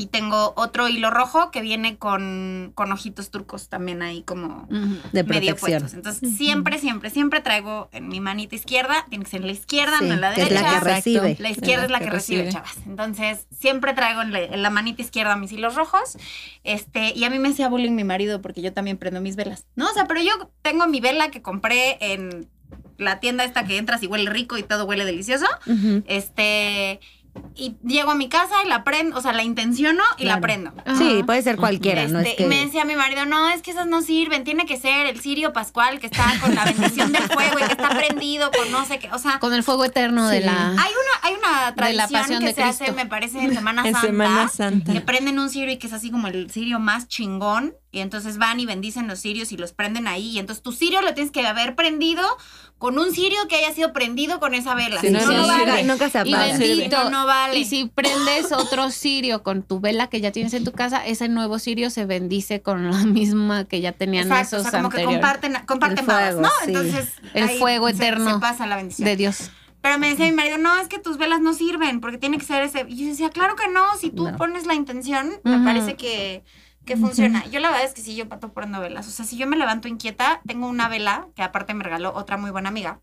Y 0.00 0.06
tengo 0.06 0.52
otro 0.56 0.86
hilo 0.88 1.10
rojo 1.10 1.50
que 1.50 1.60
viene 1.60 1.98
con, 1.98 2.70
con 2.76 2.92
ojitos 2.92 3.30
turcos 3.32 3.68
también 3.68 4.00
ahí 4.00 4.22
como. 4.22 4.68
De 5.12 5.24
medio 5.24 5.56
protección. 5.56 5.56
puestos. 5.80 5.94
Entonces, 5.94 6.36
siempre, 6.36 6.78
siempre, 6.78 7.10
siempre 7.10 7.40
traigo 7.40 7.88
en 7.90 8.06
mi 8.08 8.20
manita 8.20 8.54
izquierda, 8.54 9.04
tiene 9.10 9.24
que 9.24 9.30
ser 9.32 9.40
en 9.40 9.48
la 9.48 9.52
izquierda, 9.54 9.98
Sí, 9.98 10.04
no 10.06 10.14
en 10.14 10.20
la 10.20 10.32
que 10.34 10.42
es 10.42 10.48
derecha. 10.50 10.62
la 10.62 10.70
que 10.70 10.76
Exacto. 10.76 10.94
recibe. 10.94 11.36
La 11.40 11.50
izquierda 11.50 11.84
es 11.84 11.90
la 11.90 11.98
que 11.98 12.04
que 12.04 12.10
recibe, 12.12 12.42
recibe. 12.44 12.52
chavas. 12.62 12.76
Entonces, 12.86 13.46
siempre 13.58 13.92
traigo 13.92 14.22
en 14.22 14.32
la, 14.32 14.38
en 14.40 14.62
la 14.62 14.70
manita 14.70 15.02
izquierda 15.02 15.34
mis 15.34 15.50
hilos 15.50 15.74
rojos. 15.74 16.16
Este, 16.62 17.12
y 17.16 17.24
a 17.24 17.30
mí 17.30 17.40
me 17.40 17.48
hacía 17.48 17.68
bullying 17.68 17.92
mi 17.96 18.04
marido 18.04 18.40
porque 18.40 18.62
yo 18.62 18.72
también 18.72 18.98
prendo 18.98 19.20
mis 19.20 19.34
velas. 19.34 19.66
No, 19.74 19.90
o 19.90 19.92
sea, 19.94 20.06
pero 20.06 20.20
yo 20.22 20.30
tengo 20.62 20.86
mi 20.86 21.00
vela 21.00 21.32
que 21.32 21.42
compré 21.42 21.98
en 22.00 22.48
la 22.98 23.18
tienda 23.20 23.42
esta 23.44 23.64
que 23.64 23.78
entras 23.78 24.02
y 24.02 24.06
huele 24.06 24.30
rico 24.30 24.56
y 24.58 24.62
todo 24.62 24.84
huele 24.84 25.04
delicioso. 25.04 25.46
Este, 26.06 27.00
y 27.54 27.76
llego 27.84 28.12
a 28.12 28.14
mi 28.14 28.28
casa 28.28 28.54
y 28.64 28.68
la 28.68 28.84
prendo, 28.84 29.16
o 29.16 29.20
sea, 29.20 29.32
la 29.32 29.42
intenciono 29.42 30.02
y 30.18 30.24
la 30.24 30.40
prendo. 30.40 30.72
Sí, 30.96 31.22
puede 31.24 31.42
ser 31.42 31.56
cualquiera, 31.56 32.06
no 32.08 32.20
es 32.20 32.26
Este, 32.26 32.36
que... 32.36 32.42
Y 32.44 32.46
me 32.46 32.64
decía 32.64 32.84
mi 32.84 32.94
marido, 32.96 33.24
no, 33.26 33.48
es 33.50 33.62
que 33.62 33.70
esas 33.70 33.86
no 33.86 34.02
sirven, 34.02 34.44
tiene 34.44 34.66
que 34.66 34.76
ser 34.76 35.06
el 35.06 35.20
cirio 35.20 35.52
pascual 35.52 35.98
que 36.00 36.06
está 36.06 36.24
con 36.40 36.54
la 36.54 36.64
bendición 36.64 37.12
del 37.12 37.22
fuego 37.22 37.58
y 37.58 37.62
que 37.62 37.72
está 37.72 37.88
prendido 37.90 38.50
con 38.50 38.70
no 38.70 38.84
sé 38.84 38.98
qué, 38.98 39.10
o 39.12 39.18
sea, 39.18 39.38
Con 39.38 39.52
el 39.54 39.62
fuego 39.62 39.84
eterno 39.84 40.28
de 40.28 40.40
la... 40.40 40.70
hay 40.70 40.76
una, 40.76 41.18
hay 41.22 41.34
una 41.34 41.74
tradición 41.74 42.40
que 42.40 42.52
se 42.54 42.62
hace, 42.62 42.92
me 42.92 43.06
parece, 43.06 43.38
en 43.40 43.54
Semana 43.54 43.82
En 43.86 43.92
Santa, 43.94 44.06
Semana 44.06 44.48
Santa. 44.48 44.92
que 44.92 45.00
prenden 45.00 45.38
un 45.38 45.50
cirio 45.50 45.72
y 45.72 45.78
que 45.78 45.86
es 45.86 45.92
así 45.92 46.10
como 46.10 46.28
el 46.28 46.50
cirio 46.50 46.78
más 46.78 47.08
chingón, 47.08 47.74
y 47.90 48.00
entonces 48.00 48.36
van 48.36 48.60
y 48.60 48.66
bendicen 48.66 49.06
los 49.08 49.20
cirios 49.20 49.50
y 49.50 49.56
los 49.56 49.72
prenden 49.72 50.06
ahí, 50.08 50.30
y 50.30 50.38
entonces 50.38 50.62
tu 50.62 50.72
cirio 50.72 51.00
lo 51.02 51.14
tienes 51.14 51.32
que 51.32 51.46
haber 51.46 51.74
prendido 51.74 52.22
con 52.78 52.96
un 52.98 53.12
cirio 53.12 53.38
que 53.48 53.56
haya 53.56 53.74
sido 53.74 53.92
prendido 53.92 54.38
con 54.38 54.54
esa 54.54 54.74
vela. 54.74 55.00
Sí, 55.00 55.08
Si 55.08 55.12
no, 55.12 55.20
no, 55.20 55.26
no 55.26 55.32
no 55.38 55.54
sirve. 55.54 55.66
vale. 55.70 55.82
nunca 55.84 56.08
se 56.08 56.18
Y 56.18 56.32
apaga. 56.32 56.56
bendito. 56.58 57.04
No, 57.04 57.10
no 57.10 57.26
vale. 57.26 57.58
Y 57.58 57.64
si 57.64 57.86
prendes 57.86 58.52
otro 58.52 58.90
cirio 58.90 59.42
con 59.42 59.62
tu 59.64 59.80
vela 59.80 60.06
que 60.08 60.20
ya 60.20 60.30
tienes 60.30 60.54
en 60.54 60.62
tu 60.64 60.70
casa, 60.72 61.04
ese 61.04 61.28
nuevo 61.28 61.58
cirio 61.58 61.90
se 61.90 62.04
bendice 62.06 62.62
con 62.62 62.90
la 62.90 62.98
misma 63.04 63.64
que 63.64 63.80
ya 63.80 63.92
tenían 63.92 64.28
Exacto, 64.28 64.56
esos 64.58 64.66
o 64.68 64.70
sea, 64.70 64.78
como 64.80 64.90
que 64.90 65.00
anteriores. 65.02 65.20
comparten, 65.20 65.66
comparten 65.66 65.98
El 65.98 66.06
babas, 66.06 66.34
fuego, 66.34 66.40
¿no? 66.42 66.48
sí. 66.48 66.64
Entonces, 66.68 67.08
El 67.34 67.48
ahí 67.48 67.58
fuego 67.58 67.88
se- 67.88 67.94
eterno 67.96 68.34
Se, 68.34 68.40
pasa 68.40 68.66
la 68.66 68.76
bendición. 68.76 69.06
de 69.06 69.16
Dios. 69.16 69.50
Pero 69.80 69.98
me 69.98 70.10
decía 70.10 70.26
mi 70.26 70.32
marido, 70.32 70.58
no, 70.58 70.76
es 70.78 70.88
que 70.88 70.98
tus 70.98 71.18
velas 71.18 71.40
no 71.40 71.54
sirven, 71.54 72.00
porque 72.00 72.18
tiene 72.18 72.36
que 72.38 72.44
ser 72.44 72.62
ese. 72.64 72.84
Y 72.88 72.96
yo 72.96 73.06
decía, 73.06 73.30
claro 73.30 73.54
que 73.56 73.68
no, 73.68 73.96
si 73.96 74.10
tú 74.10 74.28
No. 74.30 74.36
pones 74.36 74.66
la 74.66 74.74
intención, 74.74 75.30
me 75.44 75.58
parece 75.60 75.94
que, 75.94 76.42
que 76.88 76.96
funciona. 76.96 77.44
Yo 77.46 77.60
la 77.60 77.68
verdad 77.68 77.84
es 77.84 77.92
que 77.92 78.00
sí, 78.00 78.16
yo 78.16 78.28
pato 78.28 78.52
poniendo 78.52 78.80
velas. 78.80 79.06
O 79.06 79.10
sea, 79.10 79.26
si 79.26 79.36
yo 79.36 79.46
me 79.46 79.56
levanto 79.56 79.88
inquieta, 79.88 80.40
tengo 80.46 80.66
una 80.66 80.88
vela 80.88 81.28
que 81.36 81.42
aparte 81.42 81.74
me 81.74 81.84
regaló 81.84 82.14
otra 82.14 82.38
muy 82.38 82.50
buena 82.50 82.70
amiga, 82.70 83.00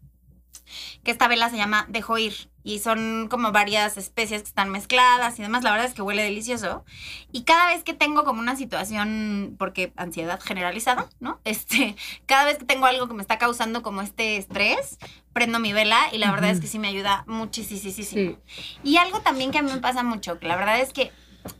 que 1.04 1.12
esta 1.12 1.28
vela 1.28 1.50
se 1.52 1.58
llama 1.58 1.86
Dejo 1.88 2.18
Ir 2.18 2.50
y 2.64 2.80
son 2.80 3.28
como 3.30 3.52
varias 3.52 3.96
especies 3.96 4.42
que 4.42 4.48
están 4.48 4.72
mezcladas 4.72 5.38
y 5.38 5.44
demás. 5.44 5.64
La 5.64 5.70
verdad 5.70 5.86
es 5.86 5.94
que 5.94 6.02
huele 6.02 6.24
delicioso. 6.24 6.84
Y 7.32 7.44
cada 7.44 7.68
vez 7.68 7.84
que 7.84 7.94
tengo 7.94 8.24
como 8.24 8.40
una 8.40 8.56
situación, 8.56 9.56
porque 9.60 9.94
ansiedad 9.98 10.40
generalizada, 10.42 11.08
¿no? 11.20 11.40
Este, 11.46 11.96
cada 12.26 12.46
vez 12.46 12.58
que 12.58 12.66
tengo 12.66 12.88
algo 12.88 13.08
que 13.08 13.14
me 13.14 13.22
está 13.22 13.38
causando 13.38 13.84
como 13.84 14.02
este 14.02 14.38
estrés, 14.38 14.98
prendo 15.32 15.60
mi 15.60 15.74
vela 15.74 16.00
y 16.12 16.18
la 16.18 16.32
verdad 16.32 16.50
es 16.50 16.60
que 16.60 16.68
sí 16.68 16.80
me 16.80 16.88
ayuda 16.88 17.24
muchísimo. 17.28 18.38
Y 18.84 18.98
algo 18.98 19.20
también 19.20 19.52
que 19.52 19.60
a 19.60 19.62
mí 19.62 19.72
me 19.72 19.78
pasa 19.80 20.02
mucho, 20.02 20.40
que 20.40 20.48
la 20.48 20.56
verdad 20.56 20.80
es 20.80 20.92
que 20.92 21.12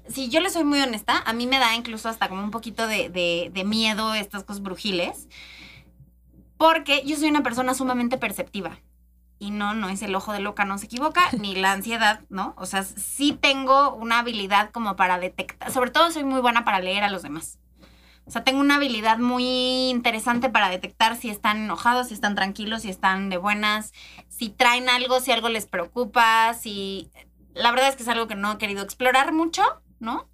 si 0.08 0.30
yo 0.30 0.40
le 0.40 0.50
soy 0.50 0.64
muy 0.64 0.82
honesta, 0.82 1.22
a 1.26 1.34
mí 1.34 1.48
me 1.48 1.60
da 1.60 1.76
incluso 1.76 2.10
hasta 2.10 2.30
como 2.30 2.44
un 2.44 2.52
poquito 2.52 2.88
de, 2.88 3.10
de, 3.10 3.52
de 3.54 3.64
miedo 3.64 4.14
estas 4.14 4.44
cosas 4.44 4.62
brujiles, 4.62 5.28
porque 6.58 7.04
yo 7.06 7.18
soy 7.18 7.30
una 7.30 7.44
persona 7.44 7.74
sumamente 7.74 8.18
perceptiva 8.18 8.80
y 9.40 9.52
no, 9.52 9.74
no 9.74 9.90
es 9.90 10.02
el 10.02 10.16
ojo 10.16 10.34
de 10.34 10.40
loca, 10.40 10.66
no 10.66 10.78
se 10.78 10.86
equivoca, 10.86 11.30
ni 11.40 11.56
la 11.56 11.74
ansiedad, 11.74 12.22
¿no? 12.30 12.54
O 12.58 12.66
sea, 12.66 12.84
sí 12.84 13.38
tengo 13.40 13.94
una 13.94 14.20
habilidad 14.20 14.72
como 14.72 14.96
para 14.96 15.20
detectar, 15.20 15.72
sobre 15.72 15.92
todo 15.92 16.12
soy 16.12 16.24
muy 16.24 16.42
buena 16.42 16.66
para 16.66 16.80
leer 16.80 17.04
a 17.04 17.10
los 17.10 17.24
demás. 17.24 17.60
O 18.28 18.32
sea, 18.32 18.44
tengo 18.44 18.60
una 18.60 18.78
habilidad 18.78 19.20
muy 19.20 19.90
interesante 19.90 20.50
para 20.50 20.70
detectar 20.70 21.16
si 21.16 21.30
están 21.30 21.58
enojados, 21.58 22.08
si 22.08 22.16
están 22.16 22.34
tranquilos, 22.34 22.82
si 22.82 22.90
están 22.90 23.30
de 23.30 23.38
buenas, 23.38 23.94
si 24.30 24.50
traen 24.50 24.90
algo, 24.90 25.20
si 25.20 25.32
algo 25.32 25.50
les 25.50 25.68
preocupa, 25.68 26.54
si... 26.56 27.12
La 27.56 27.72
verdad 27.72 27.90
es 27.90 27.96
que 27.96 28.04
es 28.04 28.10
algo 28.10 28.28
que 28.28 28.36
no 28.36 28.54
he 28.54 28.58
querido 28.58 28.84
explorar 28.84 29.34
mucho, 29.34 29.64
¿no? 30.00 30.28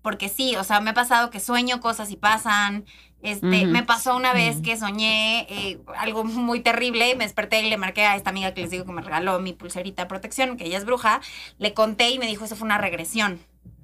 Porque 0.00 0.28
sí, 0.28 0.56
o 0.56 0.64
sea, 0.64 0.80
me 0.80 0.90
ha 0.90 0.94
pasado 0.94 1.28
que 1.28 1.40
sueño 1.40 1.80
cosas 1.80 2.10
y 2.10 2.16
pasan, 2.16 2.86
este, 3.20 3.66
me 3.66 3.82
pasó 3.82 4.16
una 4.16 4.32
vez 4.32 4.60
que 4.62 4.76
soñé 4.76 5.40
eh, 5.50 5.80
algo 5.96 6.22
muy 6.24 6.60
terrible, 6.60 7.16
me 7.16 7.24
desperté 7.24 7.60
y 7.62 7.68
le 7.68 7.76
marqué 7.76 8.06
a 8.06 8.14
esta 8.14 8.30
amiga 8.30 8.54
que 8.54 8.62
les 8.62 8.70
digo 8.70 8.84
que 8.84 8.92
me 8.92 9.02
regaló 9.02 9.40
mi 9.40 9.52
pulserita 9.52 10.02
de 10.02 10.08
protección, 10.08 10.56
que 10.56 10.66
ella 10.66 10.78
es 10.78 10.84
bruja, 10.84 11.20
le 11.58 11.74
conté 11.74 12.10
y 12.10 12.18
me 12.20 12.26
dijo, 12.26 12.44
eso 12.44 12.54
fue 12.54 12.66
una 12.66 12.78
regresión. 12.78 13.40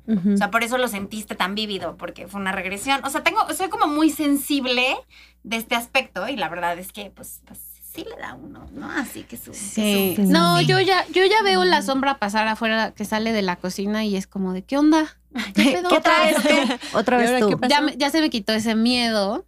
O 0.07 0.37
sea, 0.37 0.51
por 0.51 0.63
eso 0.63 0.77
lo 0.77 0.87
sentiste 0.87 1.35
tan 1.35 1.55
vívido, 1.55 1.97
porque 1.97 2.29
fue 2.29 2.39
una 2.39 2.53
regresión. 2.53 3.03
O 3.05 3.11
sea, 3.11 3.23
tengo, 3.23 3.41
soy 3.55 3.71
como 3.71 3.87
muy 3.87 4.11
sensible 4.11 4.97
de 5.45 5.57
este 5.57 5.75
aspecto 5.75 6.29
y 6.29 6.37
la 6.37 6.51
verdad 6.51 6.79
es 6.79 6.93
que, 6.93 7.11
pues, 7.11 7.41
pues 7.47 7.74
sí 7.95 8.05
le 8.05 8.21
da 8.21 8.35
uno, 8.35 8.67
¿no? 8.73 8.91
Así 8.91 9.23
que 9.23 9.37
su. 9.37 9.55
Sí. 9.55 10.17
no, 10.19 10.61
yo 10.61 10.81
ya, 10.81 11.07
yo 11.13 11.25
ya 11.25 11.43
veo 11.43 11.65
la 11.65 11.83
sombra 11.83 12.19
pasar 12.19 12.49
afuera 12.49 12.93
que 12.93 13.05
sale 13.05 13.33
de 13.33 13.43
la 13.43 13.57
cocina 13.57 14.05
y 14.05 14.17
es 14.17 14.27
como 14.27 14.53
de, 14.53 14.63
¿qué 14.63 14.77
onda? 14.77 15.17
¿Qué, 15.55 15.83
otra 15.85 16.25
vez 16.25 16.37
tú? 16.43 16.75
Otra 16.99 17.17
vez 17.17 17.41
tú. 17.41 17.59
Ya, 17.69 17.83
ya, 17.97 18.11
se 18.11 18.21
me 18.21 18.31
quitó 18.31 18.53
ese 18.53 18.75
miedo. 18.75 19.47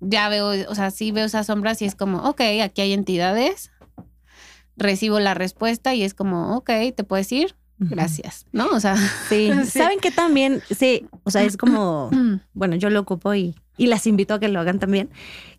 Ya 0.00 0.28
veo, 0.28 0.70
o 0.70 0.74
sea, 0.74 0.90
sí 0.90 1.10
veo 1.12 1.26
esas 1.26 1.46
sombras 1.46 1.82
y 1.82 1.84
es 1.84 1.94
como, 1.94 2.28
ok, 2.28 2.40
aquí 2.62 2.80
hay 2.80 2.92
entidades. 2.92 3.70
Recibo 4.76 5.20
la 5.20 5.34
respuesta 5.34 5.94
y 5.94 6.04
es 6.04 6.14
como, 6.14 6.56
ok, 6.56 6.70
te 6.94 7.04
puedes 7.04 7.30
ir. 7.32 7.54
Gracias, 7.80 8.46
¿no? 8.52 8.68
O 8.70 8.80
sea, 8.80 8.96
sí. 9.28 9.50
¿Saben 9.66 10.00
que 10.00 10.10
también? 10.10 10.62
Sí, 10.74 11.06
o 11.22 11.30
sea, 11.30 11.42
es 11.42 11.56
como, 11.56 12.10
bueno, 12.54 12.76
yo 12.76 12.90
lo 12.90 13.00
ocupo 13.00 13.34
y, 13.34 13.54
y 13.76 13.86
las 13.86 14.06
invito 14.06 14.34
a 14.34 14.40
que 14.40 14.48
lo 14.48 14.58
hagan 14.58 14.78
también, 14.78 15.10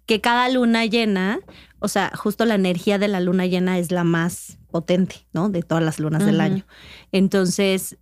que 0.10 0.22
cada 0.22 0.50
luna 0.50 0.88
llena, 0.88 1.40
o 1.78 1.88
sea, 1.88 2.12
justo 2.16 2.44
la 2.44 2.56
energía 2.56 2.98
de 2.98 3.08
la 3.08 3.20
luna 3.20 3.46
llena 3.46 3.78
es 3.78 3.92
la 3.92 4.04
más 4.04 4.58
potente, 4.72 5.28
¿no? 5.34 5.50
De 5.50 5.62
todas 5.62 5.84
las 5.84 6.00
lunas 6.00 6.26
del 6.26 6.42
año. 6.42 6.66
Entonces, 7.12 8.00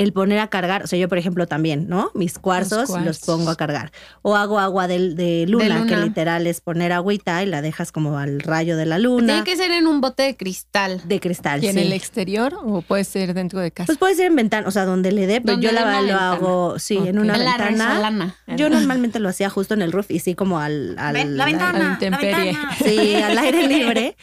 el 0.00 0.14
poner 0.14 0.38
a 0.38 0.48
cargar, 0.48 0.82
o 0.82 0.86
sea, 0.86 0.98
yo 0.98 1.08
por 1.08 1.18
ejemplo 1.18 1.46
también, 1.46 1.86
¿no? 1.86 2.10
Mis 2.14 2.38
cuarzos 2.38 2.88
los, 2.88 3.20
pongo 3.20 3.50
a 3.50 3.56
cargar. 3.56 3.92
O 4.22 4.34
hago 4.34 4.58
agua 4.58 4.88
de, 4.88 5.14
de, 5.14 5.46
luna, 5.46 5.84
que 5.86 5.96
literal 5.96 6.46
es 6.46 6.62
poner 6.62 6.92
agüita 6.92 7.42
y 7.42 7.46
la 7.46 7.60
dejas 7.60 7.92
como 7.92 8.16
al 8.16 8.40
rayo 8.40 8.78
de 8.78 8.86
la 8.86 8.98
luna. 8.98 9.26
Tiene 9.26 9.44
que 9.44 9.56
ser 9.56 9.70
en 9.72 9.86
un 9.86 10.00
bote 10.00 10.22
de 10.22 10.36
cristal. 10.36 11.02
De 11.04 11.20
cristal, 11.20 11.62
¿Y 11.62 11.68
en 11.68 11.76
el 11.76 11.92
exterior 11.92 12.54
o 12.62 12.80
puede 12.80 13.04
ser 13.04 13.34
dentro 13.34 13.60
de 13.60 13.72
casa? 13.72 13.86
Pues 13.86 13.98
puede 13.98 14.14
ser 14.14 14.26
en 14.26 14.36
ventana, 14.36 14.66
o 14.66 14.70
sea, 14.70 14.86
donde 14.86 15.12
le 15.12 15.26
dé, 15.26 15.42
pero 15.42 15.60
yo 15.60 15.70
la, 15.70 16.00
lo 16.00 16.14
hago, 16.14 16.78
sí, 16.78 16.96
en 16.96 17.18
una 17.18 17.36
ventana. 17.36 18.36
Yo 18.56 18.70
normalmente 18.70 19.20
lo 19.20 19.28
hacía 19.28 19.50
justo 19.50 19.74
en 19.74 19.82
el 19.82 19.92
roof 19.92 20.10
y 20.10 20.20
sí 20.20 20.34
como 20.34 20.58
al... 20.58 20.98
al 20.98 21.36
la 21.36 21.44
ventana, 21.44 21.98
la 22.00 22.18
ventana. 22.18 22.76
Sí, 22.82 23.16
al 23.16 23.36
aire 23.36 23.68
libre. 23.68 24.16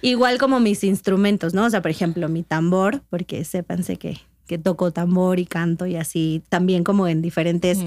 Igual 0.00 0.38
como 0.38 0.60
mis 0.60 0.84
instrumentos, 0.84 1.54
¿no? 1.54 1.64
O 1.64 1.70
sea, 1.70 1.82
por 1.82 1.90
ejemplo, 1.90 2.28
mi 2.28 2.44
tambor, 2.44 3.02
porque 3.10 3.44
sépanse 3.44 3.96
que 3.96 4.20
que 4.46 4.58
toco 4.58 4.92
tambor 4.92 5.38
y 5.38 5.46
canto 5.46 5.86
y 5.86 5.96
así, 5.96 6.42
también 6.48 6.84
como 6.84 7.08
en 7.08 7.22
diferentes, 7.22 7.78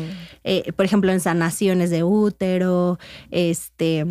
eh, 0.44 0.72
por 0.74 0.86
ejemplo, 0.86 1.12
en 1.12 1.20
sanaciones 1.20 1.90
de 1.90 2.04
útero, 2.04 3.00
este, 3.32 4.06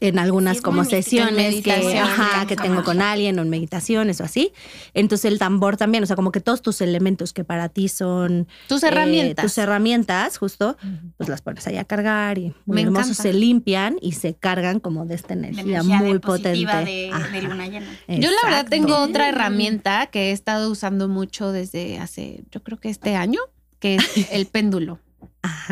en 0.00 0.18
algunas 0.18 0.60
como 0.60 0.84
sesiones 0.84 1.62
que, 1.62 2.02
que 2.48 2.56
tengo 2.56 2.84
con 2.84 3.02
alguien 3.02 3.38
o 3.38 3.42
en 3.42 3.50
meditaciones 3.50 4.20
o 4.20 4.24
así. 4.24 4.52
Entonces 4.94 5.30
el 5.30 5.38
tambor 5.38 5.76
también, 5.76 6.04
o 6.04 6.06
sea, 6.06 6.16
como 6.16 6.32
que 6.32 6.40
todos 6.40 6.62
tus 6.62 6.80
elementos 6.80 7.32
que 7.32 7.44
para 7.44 7.68
ti 7.68 7.88
son 7.88 8.46
tus 8.68 8.82
herramientas, 8.82 9.44
eh, 9.44 9.46
tus 9.46 9.58
herramientas, 9.58 10.38
justo, 10.38 10.76
pues 11.16 11.28
las 11.28 11.42
pones 11.42 11.66
ahí 11.66 11.76
a 11.76 11.84
cargar 11.84 12.38
y 12.38 12.54
muy 12.66 12.82
hermosos, 12.82 13.16
se 13.16 13.32
limpian 13.32 13.96
y 14.00 14.12
se 14.12 14.34
cargan 14.34 14.80
como 14.80 15.06
de 15.06 15.14
esta 15.14 15.34
energía, 15.34 15.82
muy 15.82 16.18
potente 16.18 16.50
de, 16.50 17.42
luna 17.42 17.66
llena. 17.66 17.86
Yo 18.08 18.30
la 18.30 18.48
verdad 18.48 18.66
tengo 18.68 18.96
otra 18.98 19.28
herramienta 19.28 20.06
que 20.06 20.30
he 20.30 20.32
estado 20.32 20.70
usando 20.70 21.08
mucho 21.08 21.52
desde 21.52 21.98
hace, 21.98 22.44
yo 22.50 22.62
creo 22.62 22.78
que 22.78 22.88
este 22.88 23.16
año, 23.16 23.40
que 23.78 23.96
es 23.96 24.04
el 24.32 24.46
péndulo. 24.46 25.00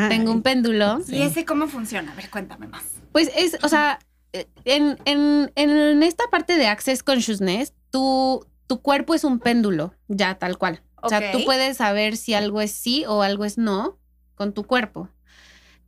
Tengo 0.09 0.31
un 0.31 0.41
péndulo. 0.41 0.99
¿Y 1.07 1.21
ese 1.21 1.45
cómo 1.45 1.67
funciona? 1.67 2.11
A 2.11 2.15
ver, 2.15 2.29
cuéntame 2.29 2.67
más. 2.67 2.83
Pues 3.11 3.31
es, 3.35 3.57
o 3.63 3.69
sea, 3.69 3.99
en, 4.33 4.97
en, 5.05 5.51
en, 5.55 6.03
esta 6.03 6.25
parte 6.29 6.57
de 6.57 6.67
Access 6.67 7.03
Consciousness, 7.03 7.73
tu, 7.89 8.45
tu 8.67 8.81
cuerpo 8.81 9.13
es 9.15 9.23
un 9.23 9.39
péndulo, 9.39 9.93
ya 10.07 10.35
tal 10.35 10.57
cual. 10.57 10.81
O 11.01 11.09
sea, 11.09 11.31
tú 11.31 11.43
puedes 11.45 11.77
saber 11.77 12.17
si 12.17 12.33
algo 12.33 12.61
es 12.61 12.71
sí 12.71 13.05
o 13.07 13.21
algo 13.21 13.45
es 13.45 13.57
no 13.57 13.97
con 14.35 14.53
tu 14.53 14.63
cuerpo. 14.63 15.09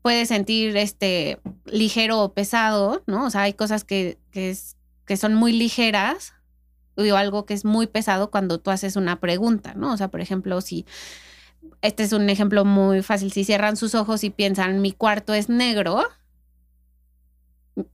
Puedes 0.02 0.30
sentir 0.30 0.76
este 0.78 1.40
ligero 1.66 2.20
o 2.22 2.34
pesado, 2.34 3.04
¿no? 3.08 3.26
O 3.26 3.30
sea, 3.30 3.42
hay 3.44 3.54
cosas 3.54 3.84
que, 3.84 4.18
que, 4.32 4.50
es, 4.50 4.78
que 5.06 5.18
son 5.18 5.36
muy 5.36 5.52
ligeras 5.52 6.34
o 6.96 7.16
algo 7.16 7.46
que 7.46 7.54
es 7.54 7.66
muy 7.66 7.88
pesado 7.88 8.32
cuando 8.32 8.60
tú 8.60 8.72
haces 8.72 8.96
una 8.96 9.20
pregunta, 9.20 9.74
¿no? 9.76 9.94
O 9.94 9.98
sea, 9.98 10.10
por 10.10 10.22
ejemplo, 10.22 10.62
si 10.62 10.86
este 11.82 12.04
es 12.04 12.14
un 12.14 12.30
ejemplo 12.30 12.66
muy 12.66 13.02
fácil, 13.02 13.32
si 13.32 13.44
cierran 13.44 13.78
sus 13.78 13.96
ojos 13.96 14.24
y 14.24 14.30
piensan 14.30 14.82
mi 14.82 14.92
cuarto 14.92 15.34
es 15.34 15.50
negro, 15.50 16.04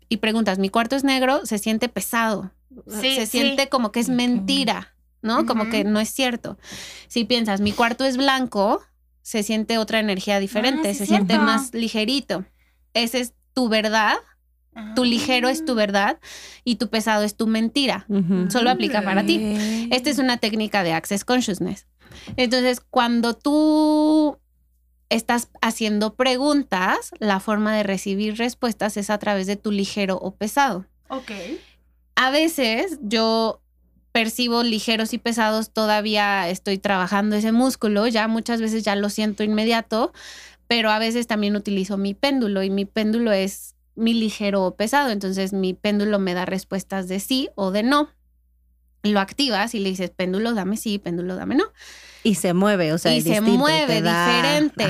y 0.09 0.17
preguntas, 0.17 0.59
mi 0.59 0.69
cuarto 0.69 0.95
es 0.95 1.03
negro, 1.03 1.45
se 1.45 1.57
siente 1.57 1.89
pesado. 1.89 2.51
se 2.87 3.25
siente 3.25 3.69
como 3.69 3.91
que 3.91 3.99
es 3.99 4.09
mentira, 4.09 4.95
¿no? 5.21 5.45
Como 5.45 5.69
que 5.69 5.83
no 5.83 5.99
es 5.99 6.09
cierto. 6.09 6.57
Si 7.07 7.23
piensas, 7.23 7.61
mi 7.61 7.71
cuarto 7.71 8.05
es 8.05 8.17
blanco, 8.17 8.81
se 9.21 9.43
siente 9.43 9.77
otra 9.77 9.99
energía 9.99 10.39
diferente, 10.39 10.91
ah, 10.91 10.93
se 10.93 11.05
siente 11.05 11.37
más 11.37 11.73
ligerito. 11.73 12.45
Esa 12.93 13.17
es 13.17 13.33
tu 13.53 13.69
verdad. 13.69 14.15
Tu 14.95 15.03
ligero 15.03 15.49
es 15.49 15.65
tu 15.65 15.71
ah. 15.71 15.75
verdad 15.75 16.19
y 16.63 16.75
tu 16.75 16.89
pesado 16.89 17.23
es 17.23 17.35
tu 17.35 17.47
mentira. 17.47 18.05
Solo 18.49 18.69
aplica 18.69 19.01
para 19.01 19.25
ti. 19.25 19.87
Esta 19.91 20.09
es 20.09 20.19
una 20.19 20.37
técnica 20.37 20.83
de 20.83 20.93
Access 20.93 21.25
Consciousness. 21.25 21.87
Entonces, 22.35 22.79
cuando 22.79 23.33
tú 23.33 24.37
estás 25.09 25.49
haciendo 25.61 26.15
preguntas, 26.15 27.11
la 27.19 27.39
forma 27.39 27.75
de 27.75 27.83
recibir 27.83 28.37
respuestas 28.37 28.97
es 28.97 29.09
a 29.09 29.17
través 29.17 29.47
de 29.47 29.55
tu 29.55 29.71
ligero 29.71 30.17
o 30.21 30.35
pesado. 30.35 30.85
Ok. 31.09 31.31
A 32.15 32.31
veces 32.31 32.99
yo 33.01 33.61
percibo 34.11 34.63
ligeros 34.63 35.13
y 35.13 35.19
pesados, 35.19 35.69
todavía 35.69 36.49
estoy 36.49 36.79
trabajando 36.79 37.35
ese 37.35 37.51
músculo, 37.51 38.07
ya 38.07 38.27
muchas 38.27 38.59
veces 38.59 38.83
ya 38.83 38.95
lo 38.95 39.09
siento 39.09 39.43
inmediato, 39.43 40.11
pero 40.67 40.89
a 40.89 40.99
veces 40.99 41.27
también 41.27 41.55
utilizo 41.55 41.97
mi 41.97 42.13
péndulo 42.13 42.63
y 42.63 42.69
mi 42.69 42.85
péndulo 42.85 43.31
es 43.31 43.75
mi 43.95 44.13
ligero 44.13 44.63
o 44.63 44.75
pesado, 44.75 45.11
entonces 45.11 45.53
mi 45.53 45.73
péndulo 45.73 46.19
me 46.19 46.33
da 46.33 46.45
respuestas 46.45 47.07
de 47.07 47.19
sí 47.19 47.49
o 47.55 47.71
de 47.71 47.83
no. 47.83 48.09
Lo 49.03 49.19
activas 49.19 49.73
y 49.75 49.79
le 49.79 49.89
dices 49.89 50.09
péndulo, 50.09 50.53
dame 50.53 50.77
sí, 50.77 50.99
péndulo, 50.99 51.35
dame 51.35 51.55
no. 51.55 51.65
Y 52.23 52.35
se 52.35 52.53
mueve, 52.53 52.91
o 52.91 52.97
sea, 52.97 53.15
y 53.15 53.21
se 53.21 53.39
mueve 53.39 54.01
diferente. 54.01 54.85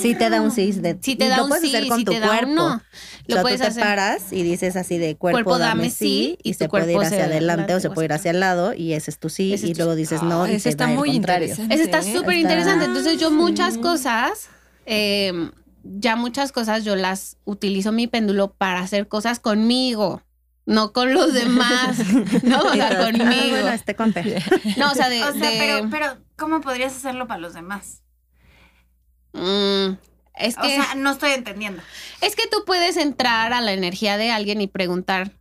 sí 0.00 0.14
te 0.14 0.30
da 0.30 0.40
un 0.40 0.52
sí. 0.52 0.70
De, 0.72 0.96
sí 1.00 1.16
te 1.16 1.28
da 1.28 1.38
lo 1.38 1.48
puedes 1.48 1.64
hacer 1.64 1.88
con 1.88 2.04
tu 2.04 2.12
cuerpo. 2.12 2.52
no. 2.52 2.82
Lo 3.26 3.34
o 3.34 3.36
sea, 3.36 3.42
puedes 3.42 3.60
tú 3.60 3.74
te 3.74 3.80
paras 3.80 4.32
y 4.32 4.42
dices 4.42 4.76
así 4.76 4.98
de 4.98 5.16
cuerpo, 5.16 5.58
dame, 5.58 5.90
sí, 5.90 6.38
y, 6.42 6.54
se 6.54 6.68
puede 6.68 6.92
ir 6.92 7.00
hacia 7.00 7.24
adelante 7.24 7.74
o 7.74 7.80
se 7.80 7.90
puede 7.90 8.06
ir 8.06 8.12
hacia 8.12 8.30
el 8.30 8.40
lado 8.40 8.72
y 8.74 8.92
ese 8.92 9.10
es 9.10 9.18
tu 9.18 9.28
sí 9.30 9.54
y 9.60 9.74
luego 9.74 9.94
dices 9.94 10.22
no 10.22 10.46
y 10.48 10.52
ese 10.52 10.68
está 10.68 10.86
muy 10.86 11.10
interesante. 11.10 11.74
Ese 11.74 11.84
está 11.84 12.02
súper 12.02 12.36
interesante. 12.36 12.84
Entonces 12.84 13.18
yo 13.18 13.30
muchas 13.30 13.78
cosas, 13.78 14.48
em, 14.86 15.50
ya 15.82 16.16
muchas 16.16 16.52
cosas 16.52 16.84
yo 16.84 16.94
las 16.94 17.36
utilizo 17.44 17.90
mi 17.90 18.06
péndulo 18.06 18.52
para 18.52 18.80
hacer 18.80 19.08
cosas 19.08 19.40
conmigo 19.40 20.22
no 20.70 20.92
con 20.92 21.12
los 21.12 21.32
demás, 21.40 21.98
no, 22.42 22.60
o 22.62 22.72
sea, 22.72 23.04
conmigo. 23.04 23.50
bueno, 23.50 23.68
este 23.68 23.94
conté. 23.94 24.42
No, 24.76 24.90
o 24.90 24.94
sea, 24.94 25.08
de, 25.08 25.22
o 25.24 25.32
sea 25.32 25.50
pero, 25.58 25.88
pero, 25.90 26.16
¿cómo 26.36 26.60
podrías 26.60 26.94
hacerlo 26.96 27.26
para 27.26 27.40
los 27.40 27.54
demás? 27.54 28.02
Mm, 29.32 29.96
Es 30.34 30.56
O 30.58 30.62
que, 30.62 30.68
sea, 30.76 30.94
no 30.96 31.10
estoy 31.12 31.32
entendiendo. 31.32 31.82
es 32.20 32.34
que 32.36 32.46
tú 32.50 32.58
puedes 32.66 32.96
entrar 32.96 33.52
a 33.52 33.60
la 33.60 33.72
energía 33.72 34.16
de 34.16 34.30
alguien 34.30 34.60
y 34.60 34.66
preguntar. 34.66 35.32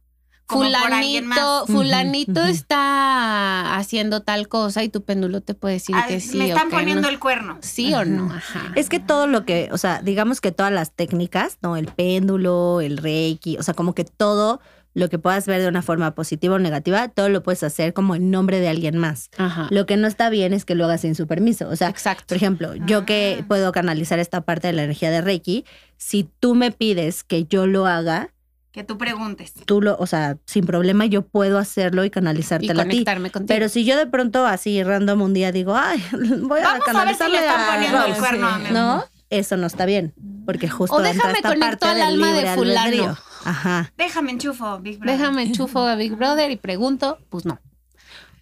Como 0.45 0.63
Fulanito, 0.63 1.67
fulanito 1.67 2.41
está 2.43 3.75
haciendo 3.75 4.24
tal 4.24 4.48
cosa 4.48 4.83
y 4.83 4.89
tu 4.89 5.03
péndulo 5.05 5.41
te 5.41 5.53
puede 5.53 5.75
decir 5.75 5.95
Ah, 5.95 6.07
que 6.07 6.19
sí 6.19 6.38
me 6.39 6.45
o 6.45 6.48
están 6.48 6.69
que 6.69 6.75
poniendo 6.75 7.03
no. 7.03 7.09
el 7.09 7.19
cuerno. 7.19 7.59
Sí 7.62 7.93
o 7.93 8.03
no, 8.03 8.33
ajá. 8.33 8.71
Es 8.75 8.89
que 8.89 9.00
todo 9.00 9.27
lo 9.27 9.45
que, 9.45 9.69
o 9.71 9.77
sea, 9.77 10.01
digamos 10.01 10.41
que 10.41 10.51
todas 10.51 10.71
las 10.71 10.91
técnicas, 10.95 11.59
¿no? 11.62 11.77
El 11.77 11.86
péndulo, 11.86 12.81
el 12.81 12.98
reiki, 12.98 13.57
o 13.57 13.63
sea, 13.63 13.75
como 13.75 13.93
que 13.93 14.05
todo 14.05 14.59
lo 14.96 15.08
que 15.10 15.19
puedas 15.19 15.46
ver 15.46 15.62
de 15.62 15.67
una 15.67 15.81
forma 15.81 16.15
positiva 16.15 16.55
o 16.55 16.60
negativa, 16.60 17.08
todo 17.10 17.29
lo 17.29 17.43
puedes 17.43 17.63
hacer 17.63 17.93
como 17.93 18.15
en 18.15 18.31
nombre 18.31 18.60
de 18.60 18.67
alguien 18.69 18.98
más. 18.98 19.29
Ajá. 19.38 19.67
Lo 19.69 19.86
que 19.86 19.98
no 19.98 20.08
está 20.08 20.29
bien 20.29 20.51
es 20.53 20.65
que 20.65 20.75
lo 20.75 20.86
hagas 20.86 21.01
sin 21.01 21.15
su 21.15 21.27
permiso. 21.27 21.69
O 21.69 21.75
sea, 21.75 21.89
Exacto. 21.89 22.25
por 22.27 22.38
ejemplo, 22.38 22.74
yo 22.75 23.05
que 23.05 23.39
Ah. 23.41 23.46
puedo 23.48 23.72
canalizar 23.72 24.19
esta 24.19 24.41
parte 24.41 24.67
de 24.67 24.74
la 24.74 24.84
energía 24.84 25.12
de 25.12 25.22
Reiki, 25.22 25.63
si 25.98 26.27
tú 26.39 26.55
me 26.55 26.72
pides 26.72 27.24
que 27.24 27.46
yo 27.46 27.67
lo 27.67 27.86
haga, 27.86 28.29
Que 28.72 28.84
tú 28.84 28.98
preguntes. 28.98 29.53
tú 29.65 29.81
lo, 29.81 29.96
o 29.98 30.05
sea, 30.08 30.38
sin 30.46 30.65
problema 30.65 31.05
yo 31.05 31.22
puedo 31.24 31.58
hacerlo 31.60 32.03
y 32.03 32.08
Y 32.08 32.10
canalizártelo 32.10 32.81
a 32.81 32.84
ti. 32.84 32.89
conectarme 32.89 33.29
contigo. 33.31 33.48
Pero 33.55 33.69
si 33.69 33.84
yo 33.86 33.96
de 33.98 34.05
pronto 34.08 34.46
así 34.46 34.81
random 34.84 35.22
un 35.22 35.34
día 35.34 35.51
digo, 35.51 35.75
ay, 35.75 36.03
voy 36.41 36.60
a 36.62 36.63
Vamos 36.63 36.65
a 36.65 36.74
ver 36.74 36.81
si 36.81 36.86
canalizarle 36.86 37.39
le 37.39 37.46
están 37.48 37.62
a 37.62 37.74
poniendo 37.74 37.98
el 38.00 38.08
Rose", 38.10 38.19
cuerno 38.19 38.48
a 38.48 38.58
mi 38.60 38.69
¿no? 38.72 39.03
Eso 39.29 39.55
no 39.58 39.67
está 39.67 39.86
bien, 39.86 40.13
porque 40.46 40.67
justo 40.67 40.96
O 40.96 41.01
déjame 41.03 41.34
esta 41.34 41.53
parte 41.55 41.86
al 41.86 42.01
alma 42.01 42.34
de 42.34 42.48
fulano. 42.55 43.17
Ajá. 43.46 43.91
Déjame 43.98 44.31
enchufo, 44.31 44.79
Big 44.79 45.00
Brother. 45.00 45.17
Déjame 45.17 45.43
enchufo 45.43 45.79
a 45.79 45.96
Big 45.96 46.15
Brother 46.15 46.51
y 46.51 46.55
pregunto, 46.58 47.17
pues 47.29 47.46
no. 47.46 47.60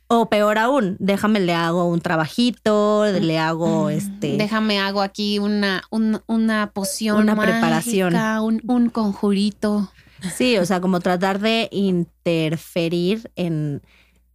O 0.10 0.30
peor 0.30 0.58
aún, 0.58 0.96
déjame 1.00 1.42
le 1.42 1.54
hago 1.54 1.86
un 1.86 2.00
trabajito, 2.00 3.06
le 3.06 3.38
hago 3.40 3.90
este 3.90 4.38
Déjame 4.38 4.80
hago 4.80 5.02
aquí 5.02 5.38
una, 5.38 5.84
un- 5.90 6.22
una 6.28 6.72
poción. 6.74 7.18
Una 7.18 7.36
mágica, 7.36 7.54
preparación. 7.60 8.16
Un, 8.42 8.62
un 8.68 8.90
conjurito. 8.90 9.92
Sí, 10.36 10.58
o 10.58 10.66
sea, 10.66 10.80
como 10.82 11.00
tratar 11.02 11.40
de 11.40 11.68
interferir 11.72 13.30
en 13.36 13.82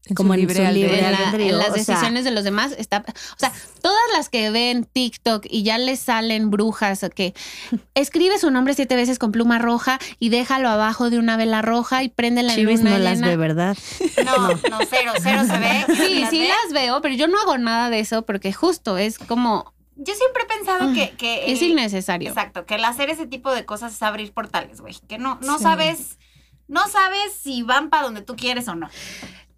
En 0.07 0.17
como 0.17 0.31
su 0.31 0.35
en 0.35 0.41
libre 0.41 0.67
su 0.67 0.73
libre. 0.73 0.99
En, 0.99 1.13
la- 1.13 1.31
en 1.33 1.59
las 1.59 1.69
o 1.71 1.75
sea- 1.75 1.85
decisiones 1.95 2.25
de 2.25 2.33
los 2.33 2.43
demás 2.43 2.73
está. 2.77 3.05
O 3.09 3.39
sea, 3.39 3.53
todas 3.83 4.03
las 4.13 4.29
que 4.29 4.51
ven 4.51 4.85
TikTok 4.85 5.47
y 5.49 5.63
ya 5.63 5.79
les 5.79 6.01
salen 6.01 6.51
brujas 6.51 7.05
o 7.05 7.11
que 7.11 7.35
escribe 7.95 8.39
su 8.39 8.51
nombre 8.51 8.75
siete 8.75 8.97
veces 8.97 9.19
con 9.21 9.31
pluma 9.31 9.59
roja 9.61 10.01
y 10.19 10.31
déjalo 10.31 10.69
abajo 10.69 11.09
de 11.09 11.19
una 11.19 11.37
vela 11.37 11.63
roja 11.63 12.03
y 12.03 12.09
prende 12.09 12.43
la 12.43 12.57
luna 12.57 12.91
no 12.91 12.99
las 12.99 13.21
ve, 13.21 13.37
¿verdad? 13.37 13.77
No, 14.25 14.49
no, 14.49 14.79
cero, 14.91 15.13
cero 15.23 15.43
se 15.47 15.59
ve. 15.59 15.85
Sí, 15.97 16.21
¿Las 16.21 16.31
sí 16.31 16.41
ve? 16.41 16.49
las 16.49 16.73
veo, 16.73 17.01
pero 17.01 17.15
yo 17.15 17.29
no 17.29 17.39
hago 17.41 17.57
nada 17.59 17.89
de 17.91 18.01
eso 18.01 18.23
porque 18.23 18.53
justo 18.53 18.99
es 18.99 19.19
como 19.19 19.73
Yo 19.95 20.15
siempre 20.15 20.43
he 20.43 20.47
pensado 20.47 20.93
que, 20.95 21.11
que 21.17 21.53
es 21.53 21.63
el- 21.63 21.69
innecesario. 21.71 22.29
Exacto, 22.29 22.67
que 22.67 22.75
el 22.75 22.85
hacer 22.85 23.09
ese 23.09 23.27
tipo 23.29 23.53
de 23.55 23.65
cosas 23.65 23.93
es 23.95 24.03
abrir 24.03 24.33
portales, 24.33 24.81
güey. 24.81 24.97
Que 25.09 25.19
no, 25.19 25.39
no 25.43 25.59
Sí. 25.59 25.63
sabes, 25.63 26.19
no 26.67 26.89
sabes 26.89 27.35
si 27.41 27.63
van 27.63 27.89
para 27.89 28.03
donde 28.05 28.23
tú 28.23 28.35
quieres 28.35 28.67
o 28.67 28.75
no. 28.75 28.89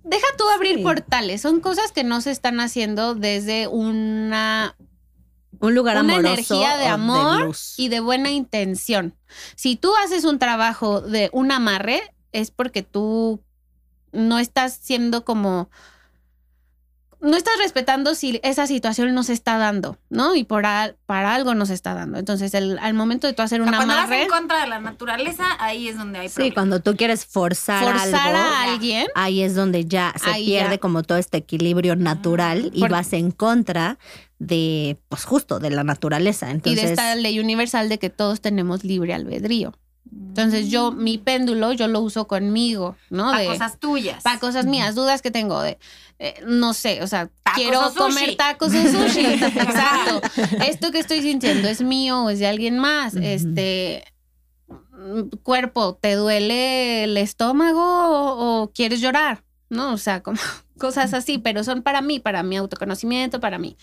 Deja 0.05 0.27
tú 0.37 0.45
abrir 0.51 0.77
Sí. 0.77 0.83
portales, 0.83 1.41
son 1.41 1.61
cosas 1.61 1.91
que 1.91 2.05
no 2.05 2.21
se 2.21 2.31
están 2.31 2.61
haciendo 2.61 3.15
desde 3.15 3.67
una 3.69 4.77
Un 5.61 5.75
lugar 5.75 5.97
una 5.97 6.15
amoroso 6.15 6.55
energía 6.57 6.77
de 6.77 6.87
amor 6.89 7.57
y 7.79 7.89
de 7.89 8.01
buena 8.01 8.31
intención. 8.31 9.17
Si 9.57 9.77
tú 9.77 9.93
haces 10.05 10.25
un 10.25 10.39
trabajo 10.39 11.01
de 11.01 11.31
un 11.33 11.51
amarre, 11.53 12.03
es 12.33 12.51
porque 12.51 12.83
tú 12.83 13.41
no 14.13 14.39
estás 14.39 14.79
siendo 14.81 15.25
como. 15.25 15.71
No 17.25 17.37
estás 17.37 17.55
respetando 17.59 18.15
si 18.15 18.39
esa 18.43 18.67
situación 18.67 19.15
no 19.15 19.23
se 19.23 19.33
está 19.33 19.57
dando, 19.59 19.99
¿no? 20.11 20.35
Y 20.35 20.45
por 20.45 20.67
al- 20.67 20.97
para 21.07 21.35
algo 21.35 21.55
no 21.55 21.65
se 21.67 21.73
está 21.75 21.95
dando. 21.95 22.19
Entonces, 22.19 22.53
el- 22.55 22.79
al 22.79 22.95
momento 22.95 23.27
de 23.27 23.33
tú 23.33 23.43
hacer 23.43 23.61
O 23.61 23.65
un 23.65 23.71
sea, 23.71 23.79
cuando 23.79 23.95
vas 23.95 24.11
en 24.11 24.29
contra 24.29 24.61
de 24.61 24.67
la 24.69 24.79
naturaleza, 24.79 25.45
ahí 25.59 25.89
es 25.89 25.97
donde 25.97 26.19
hay 26.19 26.29
Sí, 26.29 26.35
problemas. 26.35 26.55
cuando 26.55 26.81
tú 26.81 26.97
quieres 26.97 27.25
forzar, 27.25 27.83
forzar 27.85 28.37
algo, 28.37 28.39
a 28.39 28.63
alguien, 28.65 29.07
ahí 29.15 29.43
es 29.43 29.55
donde 29.55 29.87
ya 29.87 30.13
se 30.23 30.33
pierde 30.35 30.75
ya. 30.75 30.79
como 30.79 31.03
todo 31.03 31.19
este 31.19 31.39
equilibrio 31.39 31.97
natural 31.97 32.71
y 32.75 32.81
Por- 32.81 32.91
vas 32.91 33.13
en 33.15 33.31
contra 33.31 33.99
de, 34.39 34.99
pues 35.09 35.25
justo, 35.25 35.59
de 35.61 35.71
la 35.71 35.85
naturaleza. 35.85 36.49
y 36.49 36.51
Entonces, 36.53 36.83
de 36.83 36.91
esta 36.91 37.15
ley 37.15 37.41
universal 37.41 37.89
de 37.89 37.99
que 37.99 38.11
todos 38.11 38.41
tenemos 38.41 38.85
libre 38.85 39.15
albedrío. 39.15 39.73
Entonces, 40.11 40.69
yo, 40.71 40.93
mi 40.93 41.19
péndulo, 41.19 41.73
yo 41.73 41.89
lo 41.89 42.01
uso 42.01 42.27
conmigo, 42.27 42.97
¿no? 43.11 43.27
Para 43.31 43.39
De- 43.39 43.47
cosas 43.47 43.79
tuyas. 43.79 44.23
para 44.23 44.39
cosas 44.39 44.67
mías, 44.67 44.95
dudas 44.95 45.23
que 45.23 45.31
tengo 45.31 45.61
de, 45.63 45.79
eh, 46.19 46.35
no 46.47 46.75
sé, 46.75 47.03
o 47.03 47.07
sea, 47.07 47.31
Tacos 47.43 47.55
quiero 47.63 47.89
o 47.89 47.95
comer 47.95 48.37
tacos 48.37 48.73
o 48.75 48.83
sushi. 48.83 49.25
Exacto. 49.27 50.21
Esto 50.67 50.91
que 50.93 50.99
estoy 50.99 51.21
sintiendo 51.23 51.69
es 51.69 51.81
mío 51.83 52.25
o 52.25 52.31
es 52.31 52.39
de 52.39 52.47
alguien 52.47 52.79
más. 52.79 53.15
Este 53.17 54.05
cuerpo, 55.43 55.95
¿te 56.01 56.15
duele 56.15 57.05
el 57.05 57.17
estómago 57.17 57.81
o, 57.83 58.63
o 58.63 58.73
quieres 58.73 59.01
llorar? 59.01 59.43
¿No? 59.69 59.93
O 59.93 59.99
sea, 59.99 60.23
como 60.23 60.39
cosas 60.79 61.15
así, 61.15 61.39
pero 61.39 61.65
son 61.65 61.83
para 61.83 62.01
mí, 62.03 62.21
para 62.21 62.43
mi 62.43 62.57
autoconocimiento, 62.57 63.41
para 63.41 63.59
mi 63.59 63.77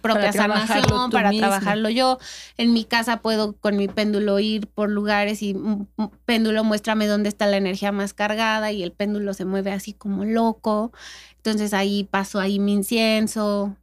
propia 0.00 0.32
Para 0.32 0.32
sanación, 0.32 1.10
para 1.10 1.30
mismo. 1.30 1.40
trabajarlo 1.46 1.88
yo. 1.90 2.18
En 2.56 2.72
mi 2.72 2.84
casa 2.84 3.18
puedo 3.22 3.54
con 3.54 3.76
mi 3.76 3.88
péndulo 3.88 4.38
ir 4.40 4.66
por 4.68 4.90
lugares 4.90 5.42
y 5.42 5.52
un 5.54 5.88
un 5.96 6.10
péndulo 6.24 6.64
muéstrame 6.64 7.06
dónde 7.06 7.28
está 7.28 7.46
la 7.46 7.56
energía 7.56 7.92
más 7.92 8.14
cargada 8.14 8.72
y 8.72 8.82
el 8.82 8.92
péndulo 8.92 9.34
se 9.34 9.44
mueve 9.44 9.72
así 9.72 9.92
como 9.92 10.24
loco. 10.24 10.92
Entonces 11.36 11.74
ahí 11.74 12.04
paso 12.04 12.38
ahí 12.40 12.58
mi 12.58 12.72
incienso 12.72 13.76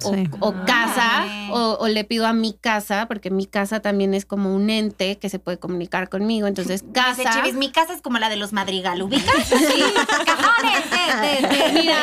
Sí. 0.00 0.28
o 0.40 0.52
casa 0.66 1.24
Órale. 1.24 1.48
o, 1.52 1.78
o 1.80 1.88
le 1.88 2.04
pido 2.04 2.26
a 2.26 2.34
mi 2.34 2.52
casa 2.52 3.06
porque 3.08 3.30
mi 3.30 3.46
casa 3.46 3.80
también 3.80 4.12
es 4.12 4.26
como 4.26 4.54
un 4.54 4.68
ente 4.68 5.16
que 5.18 5.30
se 5.30 5.38
puede 5.38 5.58
comunicar 5.58 6.10
conmigo. 6.10 6.46
Entonces 6.46 6.82
Dice 6.82 6.92
casa... 6.92 7.30
Chivis, 7.32 7.54
mi 7.54 7.70
casa 7.72 7.94
es 7.94 8.02
como 8.02 8.18
la 8.18 8.28
de 8.28 8.36
los 8.36 8.52
Madrigal, 8.52 9.00
¿ubicas? 9.00 9.46
Sí. 9.46 9.56
Cajones 10.26 10.84
de, 10.90 11.48
de, 11.48 11.64
de- 11.64 11.72
Mira, 11.72 11.96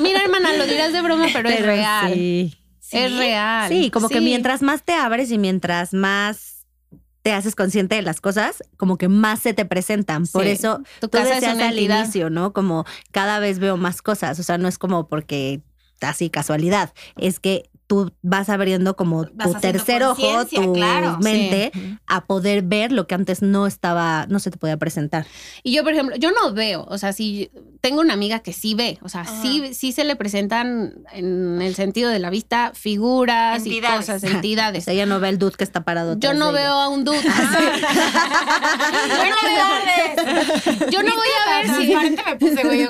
mira 0.00 0.22
hermana, 0.22 0.52
lo 0.56 0.64
dirás 0.66 0.92
de 0.92 1.00
broma, 1.02 1.26
pero, 1.32 1.48
es 1.48 1.62
real. 1.64 2.12
sí. 2.14 2.56
Es 2.90 3.16
real. 3.16 3.68
Sí, 3.68 3.90
como 3.90 4.08
que 4.08 4.20
mientras 4.20 4.62
más 4.62 4.84
te 4.84 4.92
abres 4.94 5.32
y 5.32 5.38
mientras 5.38 5.92
más 5.94 6.64
te 7.22 7.32
haces 7.32 7.56
consciente 7.56 7.96
de 7.96 8.02
las 8.02 8.20
cosas, 8.20 8.62
como 8.76 8.98
que 8.98 9.08
más 9.08 9.40
se 9.40 9.54
te 9.54 9.64
presentan. 9.64 10.26
Por 10.26 10.44
Sí. 10.44 10.50
eso 10.50 10.82
tu 11.00 11.08
tú 11.08 11.18
casa 11.18 11.36
es 11.36 11.40
decías 11.40 11.58
al 11.58 11.78
inicio, 11.78 12.30
¿no? 12.30 12.52
Como 12.52 12.84
cada 13.10 13.38
vez 13.40 13.58
veo 13.58 13.76
más 13.76 14.02
cosas, 14.02 14.38
o 14.38 14.42
sea, 14.44 14.58
no 14.58 14.68
es 14.68 14.78
como 14.78 15.08
porque 15.08 15.62
así 16.00 16.30
casualidad, 16.30 16.92
es 17.16 17.40
que 17.40 17.70
tú 17.86 18.12
vas 18.22 18.48
abriendo 18.48 18.96
como 18.96 19.26
Vas 19.34 19.52
tu 19.52 19.60
tercer 19.60 20.02
ojo, 20.04 20.46
tu 20.46 20.72
claro. 20.72 21.18
mente, 21.20 21.70
Sí. 21.74 21.98
a 22.06 22.24
poder 22.24 22.62
ver 22.62 22.92
lo 22.92 23.06
que 23.06 23.14
antes 23.14 23.42
no 23.42 23.66
estaba, 23.66 24.26
no 24.28 24.38
se 24.38 24.50
te 24.50 24.56
podía 24.56 24.76
presentar. 24.78 25.26
Y 25.62 25.72
yo, 25.74 25.82
por 25.84 25.92
ejemplo, 25.92 26.16
yo 26.16 26.30
no 26.32 26.52
veo, 26.54 26.86
o 26.88 26.96
sea, 26.98 27.12
si 27.12 27.50
tengo 27.82 28.00
una 28.00 28.14
amiga 28.14 28.38
que 28.40 28.52
sí 28.54 28.74
ve, 28.74 28.98
o 29.02 29.08
sea, 29.10 29.24
sí, 29.26 29.74
sí 29.74 29.92
se 29.92 30.04
le 30.04 30.16
presentan 30.16 30.94
en 31.12 31.60
el 31.60 31.74
sentido 31.74 32.08
de 32.10 32.18
la 32.18 32.30
vista 32.30 32.72
figuras 32.74 33.58
Entidades. 33.58 33.94
y 33.94 34.12
cosas, 34.12 34.24
O 34.24 34.26
entidades. 34.28 34.84
sea, 34.84 34.94
ella 34.94 35.04
no 35.06 35.20
ve 35.20 35.28
el 35.28 35.38
dude 35.38 35.52
que 35.56 35.64
está 35.64 35.82
parado. 35.84 36.16
Yo 36.18 36.32
no 36.32 36.52
veo 36.52 36.72
a 36.72 36.88
un 36.88 37.04
dude. 37.04 37.20
Buenas 39.16 39.38
tardes. 39.42 40.90
Yo 40.90 41.02
no 41.02 41.14
voy 41.14 41.28
a 41.46 41.50
ver 41.60 41.66
si 41.76 41.90
Transparente 41.92 42.22
me 42.26 42.36
puse, 42.36 42.62
güey. 42.64 42.88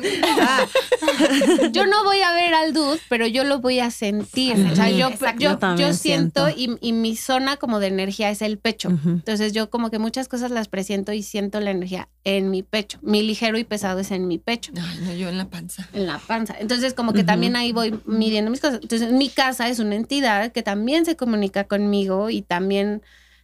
yo 1.73 1.87
no 1.87 2.05
voy 2.05 2.21
a 2.23 2.33
ver 2.33 2.55
al 2.55 2.73
dude, 2.73 3.01
pero 3.09 3.27
yo 3.27 3.45
lo 3.45 3.59
voy 3.61 3.81
a 3.81 3.91
sentir. 3.91 4.55
O 4.73 4.77
sea, 4.77 4.84
yo, 4.91 5.09
Exacto. 5.09 5.41
yo, 5.43 5.51
Yo 5.51 5.59
también 5.59 5.89
yo 5.89 5.95
siento 5.95 6.47
siento. 6.49 6.79
y, 6.83 6.89
y 6.89 6.93
mi 6.93 7.17
zona 7.17 7.57
como 7.57 7.81
de 7.81 7.89
energía 7.89 8.31
es 8.31 8.43
el 8.43 8.59
pecho. 8.59 8.89
Entonces 9.05 9.53
yo 9.53 9.71
como 9.71 9.91
que 9.91 9.99
muchas 9.99 10.29
cosas 10.29 10.51
las 10.51 10.69
presiento 10.69 11.13
y 11.13 11.23
siento 11.23 11.61
la 11.61 11.71
energía 11.71 12.09
en 12.25 12.51
mi 12.51 12.63
pecho. 12.63 12.99
Mi 13.03 13.23
ligero 13.23 13.59
y 13.59 13.65
pesado 13.65 14.01
es 14.01 14.11
en 14.11 14.27
mi 14.29 14.39
pecho. 14.39 14.73
Ay, 14.81 14.99
no, 15.05 15.13
yo 15.15 15.29
en 15.29 15.39
la 15.39 15.49
panza. 15.49 15.89
En 15.93 16.07
la 16.07 16.19
panza. 16.19 16.55
Entonces, 16.59 16.95
como 16.95 17.13
que 17.13 17.25
también 17.25 17.57
ahí 17.57 17.73
voy 17.73 17.99
midiendo 18.07 18.51
mis 18.51 18.61
cosas. 18.61 18.81
Entonces, 18.83 19.13
mi 19.13 19.29
casa 19.29 19.69
es 19.69 19.79
una 19.79 19.95
entidad 19.97 20.53
que 20.53 20.63
también 20.63 21.05
se 21.05 21.17
comunica 21.17 21.65
conmigo 21.65 22.31
y 22.31 22.43
también 22.43 23.03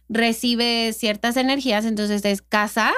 recibe 0.09 0.93
ciertas 0.93 1.37
energías. 1.37 1.85
Entonces, 1.85 2.23
es 2.25 2.41
casa. 2.41 2.91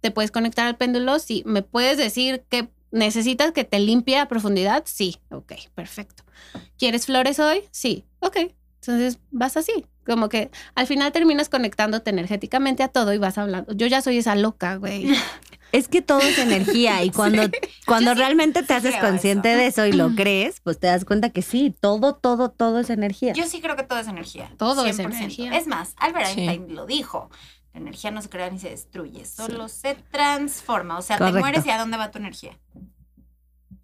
Te 0.00 0.10
puedes 0.10 0.30
conectar 0.30 0.66
al 0.66 0.76
péndulo. 0.76 1.18
Sí. 1.18 1.42
¿Me 1.46 1.62
puedes 1.62 1.98
decir 1.98 2.44
que 2.48 2.68
necesitas 2.90 3.52
que 3.52 3.64
te 3.64 3.78
limpie 3.78 4.18
a 4.18 4.26
profundidad? 4.28 4.82
Sí. 4.86 5.16
Ok, 5.30 5.52
perfecto. 5.74 6.22
¿Quieres 6.78 7.06
flores 7.06 7.38
hoy? 7.38 7.62
Sí. 7.70 8.04
Ok. 8.20 8.36
Entonces, 8.80 9.18
vas 9.30 9.56
así. 9.56 9.84
Como 10.06 10.28
que 10.28 10.50
al 10.74 10.86
final 10.86 11.12
terminas 11.12 11.48
conectándote 11.48 12.10
energéticamente 12.10 12.82
a 12.82 12.88
todo 12.88 13.12
y 13.12 13.18
vas 13.18 13.36
hablando. 13.36 13.72
Yo 13.74 13.86
ya 13.86 14.00
soy 14.00 14.18
esa 14.18 14.34
loca, 14.34 14.76
güey. 14.76 15.08
Es 15.70 15.86
que 15.86 16.00
todo 16.00 16.20
es 16.20 16.38
energía 16.38 17.04
y 17.04 17.10
cuando, 17.12 17.42
cuando 17.84 18.12
Yo 18.12 18.14
sí- 18.14 18.18
realmente 18.20 18.62
te 18.62 18.68
sí 18.68 18.72
haces 18.72 18.96
consciente 19.02 19.50
eso. 19.50 19.58
de 19.58 19.66
eso 19.66 19.86
y 19.86 19.92
lo 19.92 20.14
crees, 20.14 20.60
pues 20.62 20.80
te 20.80 20.86
das 20.86 21.04
cuenta 21.04 21.28
que 21.28 21.42
sí, 21.42 21.76
todo, 21.78 22.14
todo, 22.14 22.50
todo 22.50 22.78
es 22.78 22.88
energía. 22.88 23.34
Yo 23.34 23.44
sí 23.46 23.60
creo 23.60 23.76
que 23.76 23.82
todo 23.82 23.98
es 23.98 24.08
energía. 24.08 24.50
Todo 24.56 24.86
es 24.86 24.98
100%. 24.98 25.14
energía. 25.14 25.54
Es 25.58 25.66
más, 25.66 25.92
Albert 25.98 26.28
Sí. 26.28 26.40
Einstein 26.40 26.74
lo 26.74 26.86
dijo. 26.86 27.28
La 27.78 27.82
energía 27.82 28.10
no 28.10 28.20
se 28.20 28.28
crea 28.28 28.50
ni 28.50 28.58
se 28.58 28.70
destruye, 28.70 29.24
solo 29.24 29.68
se 29.68 29.94
transforma. 30.10 30.98
O 30.98 31.02
sea, 31.02 31.16
Correcto. 31.16 31.36
te 31.36 31.40
mueres 31.40 31.66
y 31.66 31.70
a 31.70 31.78
dónde 31.78 31.96
va 31.96 32.10
tu 32.10 32.18
energía. 32.18 32.58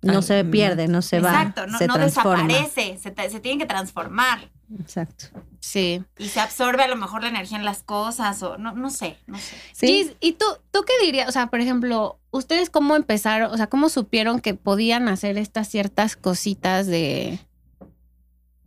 No 0.02 0.20
se 0.20 0.42
mm. 0.42 0.50
pierde, 0.50 0.88
no 0.88 1.00
se 1.00 1.20
va, 1.20 1.30
Exacto, 1.30 1.66
no, 1.68 1.78
se 1.78 1.86
no 1.86 1.94
transforma. 1.94 2.44
desaparece, 2.46 2.98
se, 2.98 3.10
te- 3.12 3.30
se 3.30 3.38
tiene 3.40 3.58
que 3.58 3.66
transformar. 3.66 4.50
Exacto. 4.80 5.26
Sí. 5.60 6.04
y 6.18 6.28
se 6.28 6.40
absorbe 6.40 6.82
a 6.82 6.88
lo 6.88 6.96
mejor 6.96 7.22
la 7.22 7.28
energía 7.28 7.56
en 7.56 7.64
las 7.64 7.82
cosas 7.84 8.42
o 8.42 8.58
no, 8.58 8.72
no 8.72 8.90
sé, 8.90 9.16
no 9.26 9.38
sé. 9.38 9.56
Gis, 9.86 10.12
¿y 10.20 10.32
tú, 10.32 10.44
tú 10.72 10.82
qué 10.82 10.92
dirías? 11.06 11.28
O 11.28 11.32
sea, 11.32 11.46
por 11.46 11.60
ejemplo, 11.60 12.18
¿ustedes 12.32 12.68
cómo 12.68 12.96
empezaron? 12.96 13.50
O 13.52 13.56
sea, 13.56 13.68
¿cómo 13.68 13.88
supieron 13.88 14.40
que 14.40 14.54
podían 14.54 15.08
hacer 15.08 15.38
estas 15.38 15.68
ciertas 15.68 16.16
cositas 16.16 16.86
de... 16.88 17.38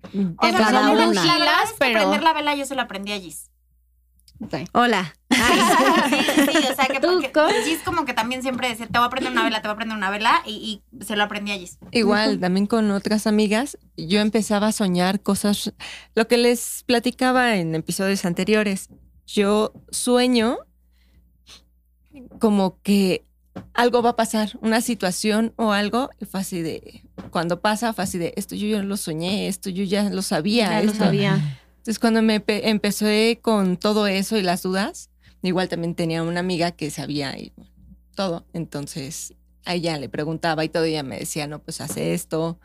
O 0.03 0.45
de 0.45 0.51
sea, 0.53 0.71
la, 0.71 0.81
la 0.81 0.93
verdad 0.93 1.63
es 1.65 1.71
que 1.71 1.75
pero- 1.79 1.99
aprender 1.99 2.23
la 2.23 2.33
vela 2.33 2.55
yo 2.55 2.65
se 2.65 2.75
la 2.75 2.83
aprendí 2.83 3.11
a 3.11 3.19
Gis. 3.19 3.51
Hola. 4.73 5.13
Sí, 5.29 5.37
sí, 5.39 6.41
sí, 6.51 6.57
o 6.71 6.75
sea 6.75 6.85
que 6.85 6.99
¿Tú, 7.01 7.07
porque? 7.07 7.53
Gis 7.65 7.79
como 7.83 8.05
que 8.05 8.13
también 8.13 8.41
siempre 8.41 8.69
decía, 8.69 8.87
te 8.87 8.97
voy 8.97 9.03
a 9.03 9.07
aprender 9.07 9.31
una 9.31 9.43
vela, 9.43 9.61
te 9.61 9.67
voy 9.67 9.71
a 9.71 9.73
aprender 9.73 9.97
una 9.97 10.09
vela 10.09 10.41
y, 10.45 10.81
y 10.91 11.03
se 11.03 11.15
lo 11.15 11.23
aprendí 11.23 11.51
a 11.51 11.57
Gis. 11.57 11.77
Igual, 11.91 12.39
también 12.41 12.67
con 12.67 12.91
otras 12.91 13.27
amigas, 13.27 13.77
yo 13.95 14.19
empezaba 14.19 14.67
a 14.67 14.71
soñar 14.71 15.21
cosas, 15.21 15.73
lo 16.15 16.27
que 16.27 16.37
les 16.37 16.83
platicaba 16.85 17.55
en 17.55 17.75
episodios 17.75 18.25
anteriores. 18.25 18.89
Yo 19.25 19.73
sueño 19.91 20.59
como 22.39 22.81
que 22.81 23.25
algo 23.73 24.01
va 24.01 24.11
a 24.11 24.15
pasar, 24.15 24.57
una 24.61 24.81
situación 24.81 25.53
o 25.57 25.71
algo, 25.71 26.09
y 26.19 26.25
fue 26.25 26.39
así 26.39 26.61
de, 26.61 27.03
cuando 27.31 27.59
pasa, 27.59 27.93
fue 27.93 28.03
así 28.03 28.17
de, 28.17 28.33
esto 28.35 28.55
yo 28.55 28.67
ya 28.67 28.83
lo 28.83 28.97
soñé, 28.97 29.47
esto 29.47 29.69
yo 29.69 29.83
ya 29.83 30.09
lo 30.09 30.21
sabía. 30.21 30.69
Ya 30.69 30.83
lo 30.83 30.91
esto". 30.91 31.03
sabía. 31.03 31.59
Entonces, 31.87 31.99
cuando 31.99 32.21
me 32.21 32.41
pe- 32.41 32.67
empecé 32.69 33.39
con 33.41 33.77
todo 33.77 34.07
eso 34.07 34.35
y 34.35 34.41
las 34.41 34.61
dudas, 34.61 35.09
igual 35.41 35.69
también 35.69 35.95
tenía 35.95 36.21
una 36.21 36.41
amiga 36.41 36.71
que 36.73 36.91
sabía 36.91 37.39
y, 37.39 37.53
bueno, 37.55 37.71
todo. 38.13 38.45
Entonces, 38.51 39.33
a 39.63 39.73
ella 39.73 39.97
le 39.97 40.09
preguntaba 40.09 40.65
y 40.65 40.67
todo, 40.67 40.83
ella 40.83 41.03
me 41.03 41.17
decía, 41.17 41.47
no, 41.47 41.59
pues 41.59 41.79
hace 41.79 42.13
esto, 42.13 42.59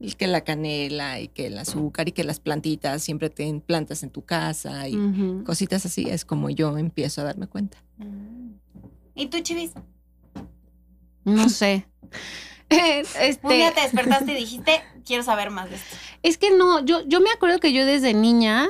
y 0.00 0.14
que 0.14 0.26
la 0.26 0.40
canela 0.40 1.20
y 1.20 1.28
que 1.28 1.46
el 1.46 1.56
azúcar 1.56 2.08
y 2.08 2.10
que 2.12 2.24
las 2.24 2.40
plantitas, 2.40 3.00
siempre 3.04 3.30
ten 3.30 3.60
plantas 3.60 4.02
en 4.02 4.10
tu 4.10 4.22
casa 4.22 4.88
y 4.88 4.98
cositas 5.44 5.86
así. 5.86 6.08
Es 6.10 6.24
como 6.24 6.50
yo 6.50 6.76
empiezo 6.76 7.20
a 7.20 7.24
darme 7.24 7.46
cuenta. 7.46 7.78
¿Y 9.14 9.26
tú, 9.26 9.38
Chivis? 9.38 9.70
No 11.24 11.48
sé. 11.48 11.86
Eh, 13.20 13.36
Un 13.42 13.50
día 13.50 13.68
Este, 13.68 13.74
te 13.74 13.80
despertaste 13.82 14.32
y 14.32 14.36
dijiste, 14.36 14.82
quiero 15.04 15.22
saber 15.22 15.50
más 15.50 15.70
de 15.70 15.76
esto. 15.76 15.96
es 16.22 16.38
que 16.38 16.50
no, 16.50 16.84
yo, 16.84 17.00
yo 17.06 17.20
me 17.20 17.30
acuerdo 17.30 17.58
que 17.60 17.72
yo 17.72 17.84
desde 17.86 18.14
niña 18.14 18.68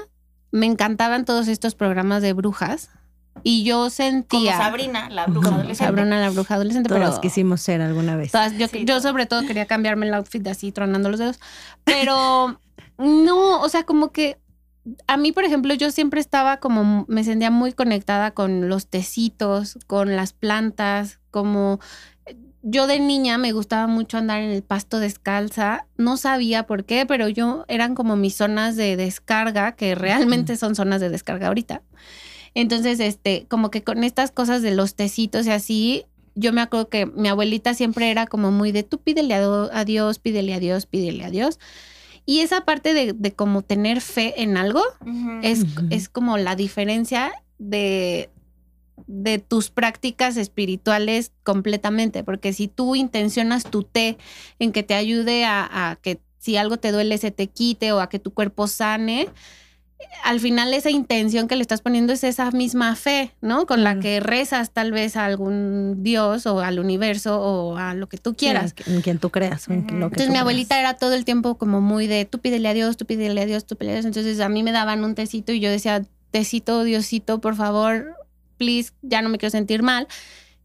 me 0.51 0.67
encantaban 0.67 1.25
todos 1.25 1.49
estos 1.49 1.75
programas 1.75 2.23
de 2.23 2.33
brujas 2.33 2.91
y 3.43 3.65
yo 3.65 3.77
Como 3.79 3.91
sentía... 3.91 4.57
Sabrina, 4.57 5.11
la 5.11 5.27
bruja 5.27 5.47
como 5.49 5.59
adolescente. 5.61 5.85
Sabrina 5.97 6.21
la 6.21 6.31
bruja 6.31 6.55
adolescente, 6.55 6.89
Todas 6.89 7.09
pero... 7.11 7.21
quisimos 7.21 7.61
ser 7.61 7.81
alguna 7.81 8.17
vez. 8.17 8.31
Todas- 8.31 8.57
yo, 8.57 8.69
Sí, 8.69 8.85
yo 8.85 9.01
sobre 9.01 9.27
todo 9.27 9.45
quería 9.47 9.67
cambiarme 9.67 10.07
el 10.07 10.15
outfit 10.15 10.47
así 10.47 10.71
tronando 10.71 11.11
los 11.11 11.19
dedos. 11.19 11.41
Pero 11.85 12.61
no, 12.99 13.61
o 13.61 13.69
sea, 13.69 13.83
como 13.85 14.13
que 14.13 14.39
a 15.09 15.17
mí, 15.17 15.33
por 15.33 15.45
ejemplo, 15.45 15.73
yo 15.75 15.91
siempre 15.91 16.21
estaba 16.21 16.59
como, 16.59 17.07
me 17.09 17.25
sentía 17.25 17.51
muy 17.51 17.73
conectada 17.73 18.33
con 18.33 18.69
los 18.69 18.87
tecitos, 18.87 19.79
con 19.87 20.15
las 20.15 20.33
plantas, 20.35 21.19
como 21.31 21.81
yo 22.67 22.87
de 22.87 22.99
niña 22.99 23.37
me 23.39 23.53
gustaba 23.53 23.87
mucho 23.87 24.17
andar 24.17 24.41
en 24.41 24.51
el 24.51 24.63
pasto 24.63 24.99
descalza. 24.99 25.87
No 25.99 26.17
sabía 26.17 26.65
por 26.67 26.85
qué, 26.85 27.05
pero 27.07 27.29
yo 27.29 27.65
eran 27.69 27.95
como 27.95 28.17
mis 28.17 28.35
zonas 28.35 28.75
de 28.75 28.97
descarga, 28.97 29.73
que 29.73 29.95
realmente 29.95 30.57
son 30.57 30.75
zonas 30.75 31.01
de 31.03 31.11
descarga 31.11 31.49
ahorita. 31.49 31.83
Entonces, 32.55 33.01
este, 33.01 33.47
como 33.49 33.71
que 33.71 33.83
con 33.83 34.03
estas 34.03 34.31
cosas 34.31 34.63
de 34.63 34.75
los 34.75 34.95
tecitos 34.95 35.47
y 35.47 35.51
así, 35.51 36.05
yo 36.35 36.53
me 36.53 36.61
acuerdo 36.63 36.89
que 36.89 37.05
mi 37.07 37.29
abuelita 37.29 37.75
siempre 37.75 38.11
era 38.11 38.27
como 38.27 38.51
muy 38.51 38.73
de 38.73 38.83
tú 38.83 38.99
pídele 38.99 39.35
a, 39.35 39.41
do- 39.41 39.71
a 39.73 39.85
Dios, 39.85 40.19
pídele 40.19 40.55
a 40.55 40.59
Dios, 40.61 40.87
pídele 40.87 41.25
a 41.25 41.31
Dios. 41.31 41.59
Y 42.27 42.41
esa 42.41 42.63
parte 42.63 42.95
de, 42.95 43.13
de 43.13 43.33
como 43.35 43.61
tener 43.63 44.01
fe 44.01 44.43
en 44.43 44.57
algo 44.57 44.81
es, 45.43 45.65
es 45.91 46.09
como 46.09 46.39
la 46.39 46.57
diferencia 46.57 47.33
de, 47.59 48.31
de 49.07 49.39
tus 49.39 49.71
prácticas 49.71 50.37
espirituales 50.37 51.33
completamente. 51.43 52.25
Porque 52.25 52.53
si 52.53 52.69
tú 52.69 52.95
intencionas 52.97 53.65
tu 53.65 53.83
té 53.83 54.17
en 54.59 54.73
que 54.73 54.83
te 54.83 54.95
ayude 54.95 55.45
a, 55.45 55.91
a 55.91 55.97
que 55.97 56.21
si 56.39 56.57
algo 56.57 56.77
te 56.77 56.93
duele 56.93 57.19
se 57.19 57.31
te 57.31 57.47
quite 57.49 57.93
o 57.93 58.01
a 58.01 58.09
que 58.09 58.19
tu 58.19 58.33
cuerpo 58.33 58.67
sane, 58.67 59.29
al 60.23 60.39
final 60.41 60.75
esa 60.75 60.91
intención 60.91 61.49
que 61.49 61.57
le 61.57 61.63
estás 61.63 61.81
poniendo 61.81 62.13
es 62.13 62.25
esa 62.25 62.51
misma 62.51 62.95
fe, 62.97 63.33
¿no? 63.41 63.65
Con 63.67 63.83
la 63.83 63.99
que 64.01 64.21
rezas 64.21 64.71
tal 64.73 64.93
vez 64.93 65.17
a 65.17 65.25
algún 65.25 66.03
Dios 66.03 66.45
o 66.47 66.61
al 66.61 66.79
universo 66.79 67.41
o 67.41 67.77
a 67.79 67.95
lo 67.95 68.09
que 68.09 68.19
tú 68.19 68.35
quieras. 68.35 68.75
Sí, 68.77 68.93
En 68.93 69.01
quien 69.01 69.19
tú 69.19 69.31
creas. 69.31 69.67
o 69.69 69.73
en 69.73 69.79
Ujú. 69.81 69.89
lo 69.95 70.11
que 70.11 70.17
Entonces 70.17 70.27
tú 70.27 70.33
mi 70.33 70.35
creas. 70.35 70.41
abuelita 70.43 70.79
era 70.79 70.95
todo 70.95 71.15
el 71.15 71.25
tiempo 71.25 71.57
como 71.57 71.81
muy 71.81 72.07
de 72.07 72.27
tú 72.27 72.39
pídele 72.39 72.69
a 72.69 72.75
Dios, 72.75 72.97
tú 72.99 73.07
pídele 73.07 73.41
a 73.41 73.47
Dios, 73.47 73.65
tú 73.65 73.77
pídele 73.77 73.93
a 73.93 73.95
Dios. 74.03 74.07
Entonces 74.07 74.41
a 74.41 74.49
mí 74.51 74.63
me 74.63 74.73
daban 74.73 75.03
un 75.05 75.15
tecito 75.15 75.53
y 75.53 75.61
yo 75.61 75.71
decía, 75.71 76.05
tecito, 76.31 76.85
Diosito, 76.85 77.41
por 77.41 77.55
favor, 77.57 78.15
please, 78.57 78.93
ya 79.03 79.23
no 79.23 79.29
me 79.29 79.39
quiero 79.39 79.51
sentir 79.51 79.83
mal. 79.83 80.07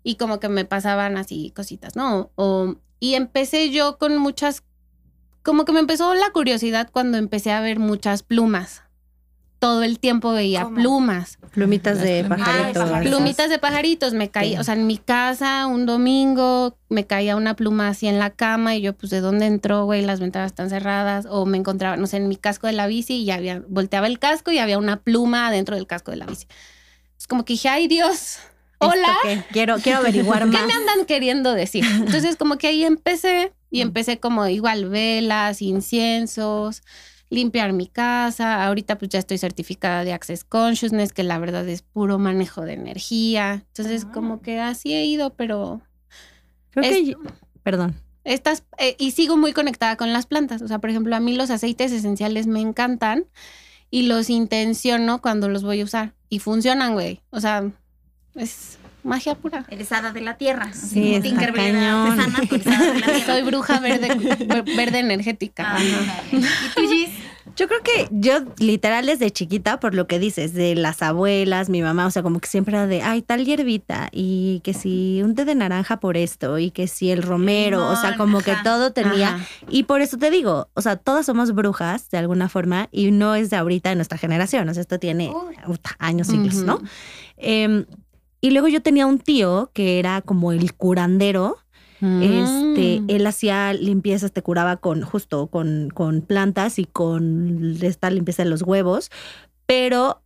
Y 0.04 0.16
como 0.16 0.40
que 0.40 0.48
me 0.50 0.66
pasaban 0.66 1.18
así 1.18 1.52
cositas, 1.56 1.96
¿no? 1.96 2.32
O, 2.36 2.76
y 3.00 3.16
empecé 3.16 3.70
yo 3.70 3.98
con 3.98 4.18
muchas, 4.18 4.64
como 5.44 5.66
que 5.66 5.72
me 5.74 5.80
empezó 5.80 6.14
la 6.14 6.30
curiosidad 6.32 6.90
cuando 6.92 7.18
empecé 7.18 7.52
a 7.52 7.60
ver 7.62 7.80
muchas 7.80 8.24
plumas. 8.24 8.84
Todo 9.60 9.84
el 9.84 10.00
tiempo 10.00 10.32
veía 10.32 10.64
¿Cómo? 10.64 10.76
plumas. 10.78 11.38
Plumitas 11.52 11.98
Las 11.98 12.06
de 12.06 12.24
plumitas. 12.24 12.48
pajarito. 12.48 12.80
Ah, 12.82 12.86
pajaritos. 12.86 13.14
Plumitas 13.18 13.50
de 13.50 13.60
pajaritos, 13.60 14.14
me 14.14 14.30
caía, 14.32 14.56
Sí. 14.56 14.62
o 14.62 14.64
sea, 14.64 14.74
en 14.76 14.88
mi 14.88 14.98
casa 14.98 15.68
un 15.68 15.86
domingo 15.86 16.78
me 16.88 17.06
caía 17.06 17.36
una 17.36 17.58
pluma 17.58 17.90
así 17.90 18.08
en 18.08 18.20
la 18.20 18.30
cama 18.30 18.76
y 18.78 18.82
yo, 18.82 18.94
pues, 18.96 19.10
¿de 19.10 19.20
dónde 19.20 19.48
entró, 19.48 19.84
güey? 19.84 20.02
Las 20.02 20.22
ventanas 20.22 20.52
están 20.54 20.70
cerradas 20.70 21.26
o 21.30 21.46
me 21.46 21.58
encontraba, 21.58 21.98
no 21.98 22.08
sé, 22.08 22.16
en 22.18 22.30
mi 22.30 22.38
casco 22.38 22.68
de 22.68 22.74
la 22.74 22.88
bici 22.88 23.16
y 23.16 23.26
ya 23.26 23.36
había, 23.36 23.62
volteaba 23.68 24.08
el 24.08 24.18
casco 24.18 24.50
y 24.52 24.60
había 24.60 24.78
una 24.78 25.02
pluma 25.02 25.52
dentro 25.52 25.76
del 25.76 25.88
casco 25.88 26.12
de 26.12 26.18
la 26.18 26.26
bici. 26.26 26.48
Como 27.30 27.46
que 27.46 27.54
dije, 27.54 27.70
ay 27.70 27.88
Dios, 27.88 28.40
¿Esto 28.82 28.88
hola, 28.90 29.16
qué? 29.24 29.44
Quiero, 29.54 29.78
quiero 29.78 30.00
averiguar 30.04 30.40
¿qué 30.42 30.46
más. 30.58 30.66
me 30.68 30.74
andan 30.74 31.06
queriendo 31.06 31.54
decir? 31.54 31.86
Entonces, 31.86 32.36
como 32.36 32.58
que 32.58 32.68
ahí 32.68 32.84
empecé 32.84 33.54
y 33.72 33.80
empecé 33.82 34.20
como 34.20 34.46
igual 34.48 34.90
velas, 34.90 35.62
inciensos, 35.62 36.82
limpiar 37.30 37.72
mi 37.74 37.88
casa. 37.88 38.66
Ahorita 38.66 38.98
pues 38.98 39.10
ya 39.10 39.20
estoy 39.20 39.38
certificada 39.38 40.04
de 40.04 40.12
Access 40.14 40.44
Consciousness, 40.44 41.14
que 41.14 41.24
la 41.24 41.38
verdad 41.40 41.68
es 41.70 41.84
puro 41.84 42.18
manejo 42.20 42.62
de 42.66 42.74
energía. 42.74 43.64
Entonces, 43.68 44.06
Ah. 44.08 44.12
como 44.12 44.42
que 44.42 44.60
así 44.60 44.94
he 44.94 45.06
ido, 45.06 45.36
pero 45.36 45.82
Creo 46.72 46.84
que 46.84 47.06
yo- 47.06 47.18
Perdón. 47.64 47.96
estas 48.24 48.64
eh, 48.80 48.96
y 48.98 49.12
sigo 49.12 49.38
muy 49.38 49.54
conectada 49.54 49.98
con 49.98 50.14
las 50.14 50.26
plantas. 50.26 50.62
O 50.64 50.68
sea, 50.68 50.80
por 50.80 50.90
ejemplo, 50.90 51.16
a 51.16 51.20
mí 51.20 51.36
los 51.36 51.50
aceites 51.52 51.92
esenciales 51.92 52.48
me 52.48 52.62
encantan 52.62 53.26
y 53.92 54.04
los 54.04 54.30
intenciono 54.30 55.22
cuando 55.22 55.50
los 55.50 55.64
voy 55.64 55.82
a 55.82 55.84
usar 55.84 56.14
y 56.30 56.40
funcionan, 56.40 56.94
güey. 56.94 57.22
O 57.32 57.40
sea, 57.40 57.64
es 58.36 58.78
magia 59.04 59.36
pura. 59.36 59.66
Eres 59.70 59.92
hada 59.92 60.12
de 60.12 60.22
la 60.22 60.38
tierra. 60.38 60.72
Sí, 60.74 61.20
cañón. 61.24 62.20
hada 62.20 62.26
de 62.26 62.32
la 62.32 62.40
tierra. 63.04 63.26
Soy 63.26 63.42
bruja 63.44 63.80
verde, 63.80 64.10
ver- 64.46 64.64
verde 64.76 65.00
energética. 65.00 65.76
Ah. 65.76 65.80
¿Y 66.32 66.42
tú, 66.76 66.82
Gis? 66.90 67.10
Yo 67.56 67.68
creo 67.68 67.82
que 67.82 68.08
yo 68.12 68.40
literal 68.58 69.06
desde 69.06 69.32
chiquita, 69.32 69.80
por 69.80 69.94
lo 69.94 70.08
que 70.08 70.20
dices, 70.20 70.54
de 70.54 70.76
las 70.76 71.02
abuelas, 71.02 71.70
mi 71.70 71.82
mamá, 71.82 72.06
o 72.06 72.12
sea, 72.12 72.24
como 72.24 72.40
que 72.40 72.48
siempre 72.48 72.76
era 72.76 72.88
de, 72.88 73.02
ay, 73.02 73.22
tal 73.22 73.46
hierbita, 73.46 74.10
y 74.12 74.62
que 74.64 74.74
si 74.74 75.22
un 75.24 75.36
té 75.36 75.46
de 75.46 75.56
naranja 75.56 76.00
por 76.00 76.18
esto, 76.18 76.58
y 76.58 76.72
que 76.72 76.88
si 76.88 77.12
el 77.12 77.24
romero, 77.24 77.88
o 77.88 77.96
sea, 77.96 78.16
como 78.18 78.42
que 78.42 78.56
todo 78.64 78.94
tenía. 78.94 79.36
Ajá. 79.36 79.46
Y 79.70 79.84
por 79.84 80.02
eso 80.02 80.18
te 80.18 80.32
digo, 80.32 80.70
o 80.74 80.82
sea, 80.82 80.96
todas 80.96 81.26
somos 81.26 81.54
brujas 81.54 82.10
de 82.10 82.18
alguna 82.18 82.50
forma, 82.50 82.88
y 82.92 83.12
no 83.12 83.36
es 83.36 83.50
de 83.50 83.58
ahorita 83.58 83.90
de 83.90 83.96
nuestra 83.96 84.18
generación, 84.18 84.70
o 84.70 84.74
sea, 84.74 84.82
esto 84.82 85.00
tiene 85.00 85.34
años, 86.00 86.28
siglos, 86.28 86.56
Ujú. 86.56 86.66
¿no? 86.66 86.82
Em, 87.38 87.86
y 88.42 88.52
luego 88.52 88.68
yo 88.70 88.82
tenía 88.82 89.06
un 89.06 89.20
tío 89.20 89.72
que 89.74 90.00
era 90.00 90.22
como 90.22 90.52
el 90.54 90.74
curandero, 90.74 91.58
este, 92.02 93.02
Mm. 93.02 93.06
él 93.10 93.28
hacía 93.28 93.74
limpiezas, 93.74 94.32
te 94.32 94.42
curaba 94.42 94.78
con 94.78 95.02
justo 95.02 95.48
con, 95.48 95.90
con 95.94 96.22
plantas 96.22 96.80
y 96.80 96.86
con 96.86 97.76
esta 97.82 98.10
limpieza 98.10 98.44
de 98.44 98.50
los 98.50 98.62
huevos, 98.62 99.12
pero 99.66 100.22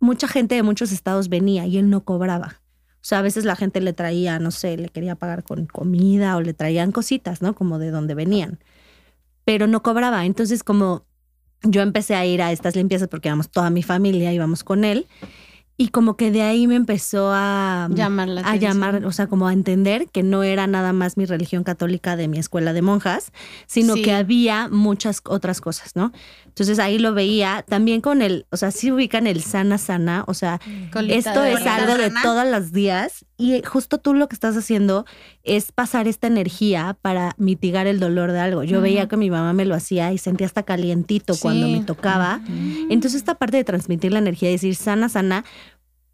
mucha 0.00 0.28
gente 0.28 0.54
de 0.54 0.62
muchos 0.62 0.92
estados 0.92 1.28
venía 1.28 1.66
y 1.66 1.78
él 1.78 1.88
no 1.88 2.04
cobraba. 2.04 2.60
O 2.94 3.06
sea, 3.06 3.18
a 3.18 3.22
veces 3.22 3.44
la 3.44 3.54
gente 3.54 3.80
le 3.80 3.92
traía, 3.92 4.38
no 4.38 4.50
sé, 4.50 4.76
le 4.76 4.88
quería 4.88 5.14
pagar 5.14 5.44
con 5.44 5.66
comida 5.66 6.36
o 6.36 6.40
le 6.40 6.54
traían 6.54 6.90
cositas, 6.90 7.42
¿no? 7.42 7.54
Como 7.54 7.78
de 7.78 7.90
donde 7.90 8.14
venían. 8.14 8.58
Pero 9.44 9.66
no 9.66 9.82
cobraba. 9.82 10.24
Entonces, 10.24 10.64
como 10.64 11.04
yo 11.62 11.82
empecé 11.82 12.14
a 12.14 12.24
ir 12.24 12.40
a 12.40 12.50
estas 12.50 12.76
limpiezas 12.76 13.08
porque 13.08 13.28
íbamos 13.28 13.50
toda 13.50 13.68
mi 13.70 13.82
familia, 13.82 14.32
íbamos 14.32 14.64
con 14.64 14.84
él. 14.84 15.06
Y 15.76 15.88
como 15.88 16.16
que 16.16 16.30
de 16.30 16.42
ahí 16.42 16.68
me 16.68 16.76
empezó 16.76 17.32
a 17.32 17.88
llamar 17.92 18.28
la 18.28 18.42
a 18.42 18.54
llamar, 18.54 19.04
o 19.04 19.10
sea, 19.10 19.26
como 19.26 19.48
a 19.48 19.52
entender 19.52 20.06
que 20.08 20.22
no 20.22 20.44
era 20.44 20.68
nada 20.68 20.92
más 20.92 21.16
mi 21.16 21.24
religión 21.24 21.64
católica 21.64 22.14
de 22.14 22.28
mi 22.28 22.38
escuela 22.38 22.72
de 22.72 22.80
monjas, 22.80 23.32
sino 23.66 23.94
Sí. 23.94 24.02
que 24.02 24.12
había 24.12 24.68
muchas 24.68 25.20
otras 25.24 25.60
cosas, 25.60 25.96
¿no? 25.96 26.12
Entonces 26.46 26.78
ahí 26.78 27.00
lo 27.00 27.12
veía 27.12 27.64
también 27.68 28.00
con 28.00 28.22
el, 28.22 28.46
o 28.50 28.56
sea, 28.56 28.70
sí 28.70 28.92
ubican 28.92 29.26
el 29.26 29.42
sana 29.42 29.78
sana, 29.78 30.22
o 30.28 30.34
sea, 30.34 30.60
Colita 30.92 31.16
esto 31.16 31.42
es 31.42 31.66
algo 31.66 31.96
de 31.96 32.12
todos 32.22 32.46
los 32.48 32.70
días 32.70 33.24
y 33.36 33.60
justo 33.64 33.98
tú 33.98 34.14
lo 34.14 34.28
que 34.28 34.36
estás 34.36 34.56
haciendo 34.56 35.04
es 35.44 35.72
pasar 35.72 36.08
esta 36.08 36.26
energía 36.26 36.96
para 37.02 37.34
mitigar 37.36 37.86
el 37.86 38.00
dolor 38.00 38.32
de 38.32 38.40
algo. 38.40 38.64
Yo 38.64 38.80
veía 38.80 39.08
que 39.08 39.16
mi 39.18 39.30
mamá 39.30 39.52
me 39.52 39.64
lo 39.66 39.74
hacía 39.74 40.12
y 40.12 40.18
sentía 40.18 40.46
hasta 40.46 40.62
calientito 40.62 41.34
cuando 41.40 41.68
me 41.68 41.82
tocaba. 41.84 42.40
Entonces 42.90 43.18
esta 43.20 43.34
parte 43.34 43.58
de 43.58 43.64
transmitir 43.64 44.12
la 44.12 44.18
energía 44.20 44.48
y 44.48 44.52
decir 44.52 44.74
sana, 44.74 45.08
sana, 45.08 45.44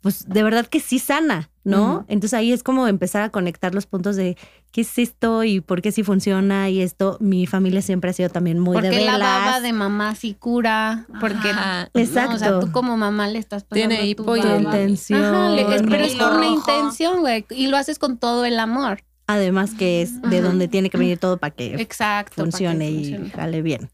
pues 0.01 0.29
de 0.29 0.43
verdad 0.43 0.67
que 0.67 0.81
sí 0.81 0.99
sana, 0.99 1.51
¿no? 1.63 2.05
Entonces 2.09 2.35
ahí 2.37 2.53
es 2.53 2.63
como 2.63 2.89
empezar 2.89 3.23
a 3.23 3.29
conectar 3.31 3.75
los 3.75 3.87
puntos 3.87 4.17
de 4.17 4.37
qué 4.73 4.81
es 4.81 4.99
esto 4.99 5.45
y 5.45 5.61
por 5.61 5.83
qué 5.83 5.93
sí 5.93 6.03
funciona 6.03 6.69
y 6.71 6.81
esto. 6.81 7.17
Mi 7.21 7.47
familia 7.47 7.83
siempre 7.83 8.11
ha 8.11 8.13
sido 8.15 8.31
también 8.31 8.59
muy 8.59 8.77
de 8.81 8.89
Porque 8.89 9.05
la 9.05 9.13
velas. 9.13 9.21
baba 9.45 9.61
de 9.61 9.73
mamá 9.73 10.15
sí 10.17 10.35
cura. 10.35 11.07
Porque 11.21 11.51
Ajá. 11.51 11.89
¿no? 11.95 12.01
Exacto. 12.01 12.35
O 12.35 12.39
sea, 12.39 12.59
tú 12.61 12.73
como 12.73 12.97
mamá 12.97 13.29
le 13.29 13.39
estás 13.39 13.63
pasando 13.65 13.89
Tiene 13.95 14.03
tu 14.15 14.23
hipo 14.23 14.25
baba. 14.25 14.57
el- 14.57 14.63
intención. 14.63 15.23
Ajá, 15.23 15.51
le- 15.51 15.75
es- 15.77 15.83
pero 15.83 16.05
es 16.05 16.15
por 16.15 16.33
una 16.33 16.47
intención, 16.49 17.21
güey. 17.21 17.45
Y 17.51 17.67
lo 17.69 17.77
haces 17.77 17.99
con 18.01 18.17
todo 18.19 18.45
el 18.47 18.59
amor. 18.59 19.03
Además 19.35 19.75
que 19.75 20.03
es 20.03 20.21
de 20.23 20.39
Ajá. 20.39 20.49
donde 20.49 20.69
tiene 20.69 20.91
que 20.91 20.99
venir 20.99 21.19
todo 21.19 21.37
para 21.39 21.55
que 21.55 21.75
Exacto. 21.75 22.37
para 22.37 22.47
que 22.47 22.51
funcione 22.53 22.91
y 22.91 23.05
funcione. 23.05 23.31
jale 23.31 23.63
bien. 23.63 23.91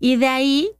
Y 0.00 0.16
de 0.16 0.26
ahí, 0.28 0.70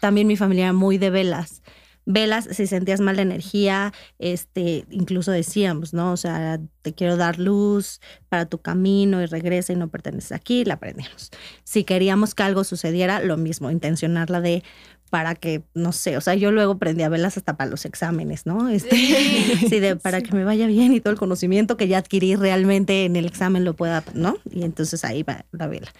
también 0.00 0.26
mi 0.26 0.36
familia 0.36 0.64
era 0.64 0.72
muy 0.72 0.98
de 0.98 1.10
velas. 1.10 1.62
Velas, 2.04 2.48
si 2.50 2.66
sentías 2.66 3.00
mala 3.00 3.22
energía, 3.22 3.92
este, 4.18 4.84
incluso 4.90 5.30
decíamos, 5.30 5.94
¿no? 5.94 6.10
O 6.10 6.16
sea, 6.16 6.58
te 6.82 6.92
quiero 6.94 7.16
dar 7.16 7.38
luz 7.38 8.00
para 8.28 8.46
tu 8.46 8.58
camino 8.58 9.22
y 9.22 9.26
regresa 9.26 9.72
y 9.72 9.76
no 9.76 9.86
perteneces 9.88 10.32
aquí, 10.32 10.64
la 10.64 10.80
prendíamos. 10.80 11.30
Si 11.62 11.84
queríamos 11.84 12.34
que 12.34 12.42
algo 12.42 12.64
sucediera, 12.64 13.20
lo 13.20 13.36
mismo, 13.36 13.70
intencionarla 13.70 14.40
de 14.40 14.64
para 15.12 15.34
que, 15.34 15.62
no 15.74 15.92
sé, 15.92 16.16
o 16.16 16.22
sea, 16.22 16.34
yo 16.36 16.52
luego 16.52 16.78
prendía 16.78 17.10
velas 17.10 17.36
hasta 17.36 17.54
para 17.58 17.68
los 17.68 17.84
exámenes, 17.84 18.46
¿no? 18.46 18.70
Este, 18.70 18.96
sí, 19.68 19.78
de 19.78 19.94
para 19.94 20.22
que 20.22 20.34
me 20.34 20.42
vaya 20.42 20.66
bien 20.66 20.94
y 20.94 21.00
todo 21.00 21.12
el 21.12 21.18
conocimiento 21.18 21.76
que 21.76 21.86
ya 21.86 21.98
adquirí 21.98 22.34
realmente 22.34 23.04
en 23.04 23.16
el 23.16 23.26
examen 23.26 23.66
lo 23.66 23.76
pueda, 23.76 24.02
¿no? 24.14 24.38
Y 24.50 24.62
entonces 24.62 25.04
ahí 25.04 25.22
va 25.22 25.44
la 25.52 25.66
vela. 25.66 25.92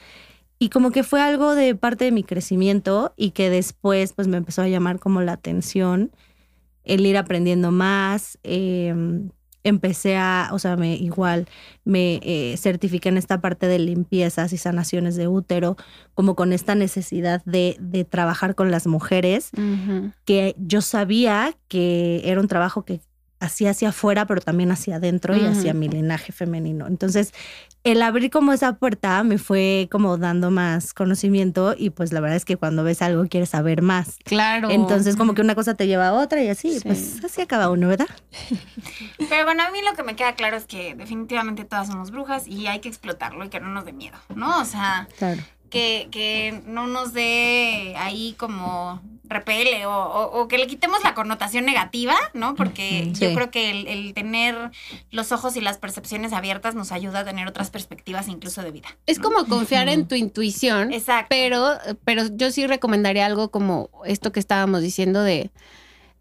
Y 0.59 0.70
como 0.70 0.92
que 0.92 1.03
fue 1.03 1.20
algo 1.20 1.55
de 1.55 1.75
parte 1.75 2.07
de 2.07 2.11
mi 2.11 2.25
crecimiento 2.25 3.12
y 3.14 3.33
que 3.33 3.51
después 3.51 4.14
pues 4.14 4.29
me 4.29 4.38
empezó 4.38 4.62
a 4.62 4.68
llamar 4.68 4.98
como 4.98 5.20
la 5.20 5.33
atención 5.33 6.11
el 6.83 7.05
ir 7.05 7.18
aprendiendo 7.18 7.70
más. 7.70 8.38
eh, 8.44 8.94
empecé 9.64 10.16
a, 10.16 10.51
o 10.53 10.59
sea, 10.59 10.77
me 10.77 10.94
igual 10.96 11.46
me 11.85 12.20
eh, 12.22 12.57
certifiqué 12.57 13.09
en 13.09 13.16
esta 13.16 13.40
parte 13.40 13.66
de 13.66 13.79
limpiezas 13.79 14.53
y 14.53 14.59
sanaciones 14.59 15.16
de 15.16 15.29
útero, 15.29 15.77
como 16.14 16.35
con 16.35 16.53
esta 16.53 16.75
necesidad 16.75 17.42
de, 17.44 17.77
de 17.81 18.05
trabajar 18.05 18.55
con 18.55 18.70
las 18.70 18.87
mujeres 18.87 19.51
que 20.25 20.55
yo 20.59 20.81
sabía 20.81 21.55
que 21.68 22.22
era 22.25 22.40
un 22.40 22.48
trabajo 22.48 22.85
que 22.85 23.01
hacía 23.42 23.70
hacia 23.70 23.88
afuera, 23.90 24.24
pero 24.26 24.40
también 24.40 24.70
hacia 24.70 24.96
adentro 24.96 25.37
y 25.37 25.44
hacia 25.44 25.74
mi 25.74 25.88
linaje 25.88 26.33
femenino. 26.33 26.87
Entonces, 26.87 27.35
el 27.85 28.00
abrir 28.00 28.31
como 28.31 28.52
esa 28.52 28.74
puerta 28.74 29.22
me 29.24 29.37
fue 29.38 29.88
como 29.90 30.16
dando 30.16 30.50
más 30.52 30.94
conocimiento 30.94 31.74
y 31.76 31.90
pues 31.90 32.12
la 32.12 32.20
verdad 32.20 32.37
es 32.37 32.44
que 32.44 32.57
cuando 32.57 32.85
ves 32.85 33.02
algo 33.02 33.26
quieres 33.28 33.48
saber 33.50 33.83
más. 33.83 34.18
Claro. 34.24 34.70
Entonces, 34.70 35.16
como 35.16 35.35
que 35.35 35.42
una 35.42 35.55
cosa 35.57 35.74
te 35.74 35.87
lleva 35.88 36.09
a 36.09 36.12
otra 36.12 36.42
y 36.42 36.48
así, 36.48 36.74
Sí. 36.78 36.81
pues 36.87 37.24
así 37.24 37.40
acaba 37.40 37.68
uno, 37.68 37.88
¿verdad? 37.88 38.07
Pero 39.28 39.44
bueno, 39.44 39.62
a 39.64 39.70
mí 39.70 39.78
lo 39.88 39.94
que 39.96 40.02
me 40.02 40.14
queda 40.16 40.35
claro 40.35 40.57
es 40.57 40.64
que 40.64 40.94
definitivamente 40.94 41.64
todas 41.64 41.88
somos 41.88 42.11
brujas 42.11 42.46
y 42.46 42.66
hay 42.68 42.81
que 42.81 42.88
explotarlo 42.88 43.44
y 43.44 43.48
que 43.48 43.61
no 43.61 43.68
nos 43.68 43.85
dé 43.85 43.92
miedo, 43.92 44.16
¿no? 44.35 44.61
O 44.61 44.64
sea, 44.64 45.09
Claro. 45.18 45.42
que, 45.70 46.09
que 46.11 46.62
no 46.66 46.87
nos 46.87 47.12
dé 47.12 47.94
ahí 47.98 48.35
como 48.38 49.02
repele 49.33 49.87
o, 49.87 49.92
o- 49.92 50.40
o 50.42 50.49
que 50.49 50.59
le 50.59 50.66
quitemos 50.66 51.03
la 51.03 51.14
connotación 51.14 51.64
negativa, 51.64 52.14
¿no? 52.35 52.55
Porque 52.55 53.11
yo 53.12 53.35
creo 53.35 53.51
que 53.51 53.71
el, 53.71 53.87
el 53.87 54.14
tener 54.14 54.71
los 55.11 55.33
ojos 55.33 55.57
y 55.57 55.61
las 55.61 55.79
percepciones 55.79 56.33
abiertas 56.33 56.75
nos 56.75 56.92
ayuda 56.92 57.21
a 57.21 57.25
tener 57.25 57.47
otras 57.49 57.71
perspectivas 57.71 58.29
incluso 58.29 58.62
de 58.62 58.71
vida. 58.71 58.88
es 59.07 59.18
como 59.18 59.47
confiar 59.47 59.88
en 59.88 60.07
tu 60.07 60.14
intuición. 60.14 60.92
Exacto. 60.92 61.27
Pero, 61.31 61.73
pero 62.05 62.25
yo 62.33 62.51
sí 62.51 62.66
recomendaría 62.66 63.27
algo 63.27 63.51
como 63.51 63.90
esto 64.05 64.33
que 64.33 64.40
estábamos 64.40 64.83
diciendo 64.83 65.23
de. 65.23 65.51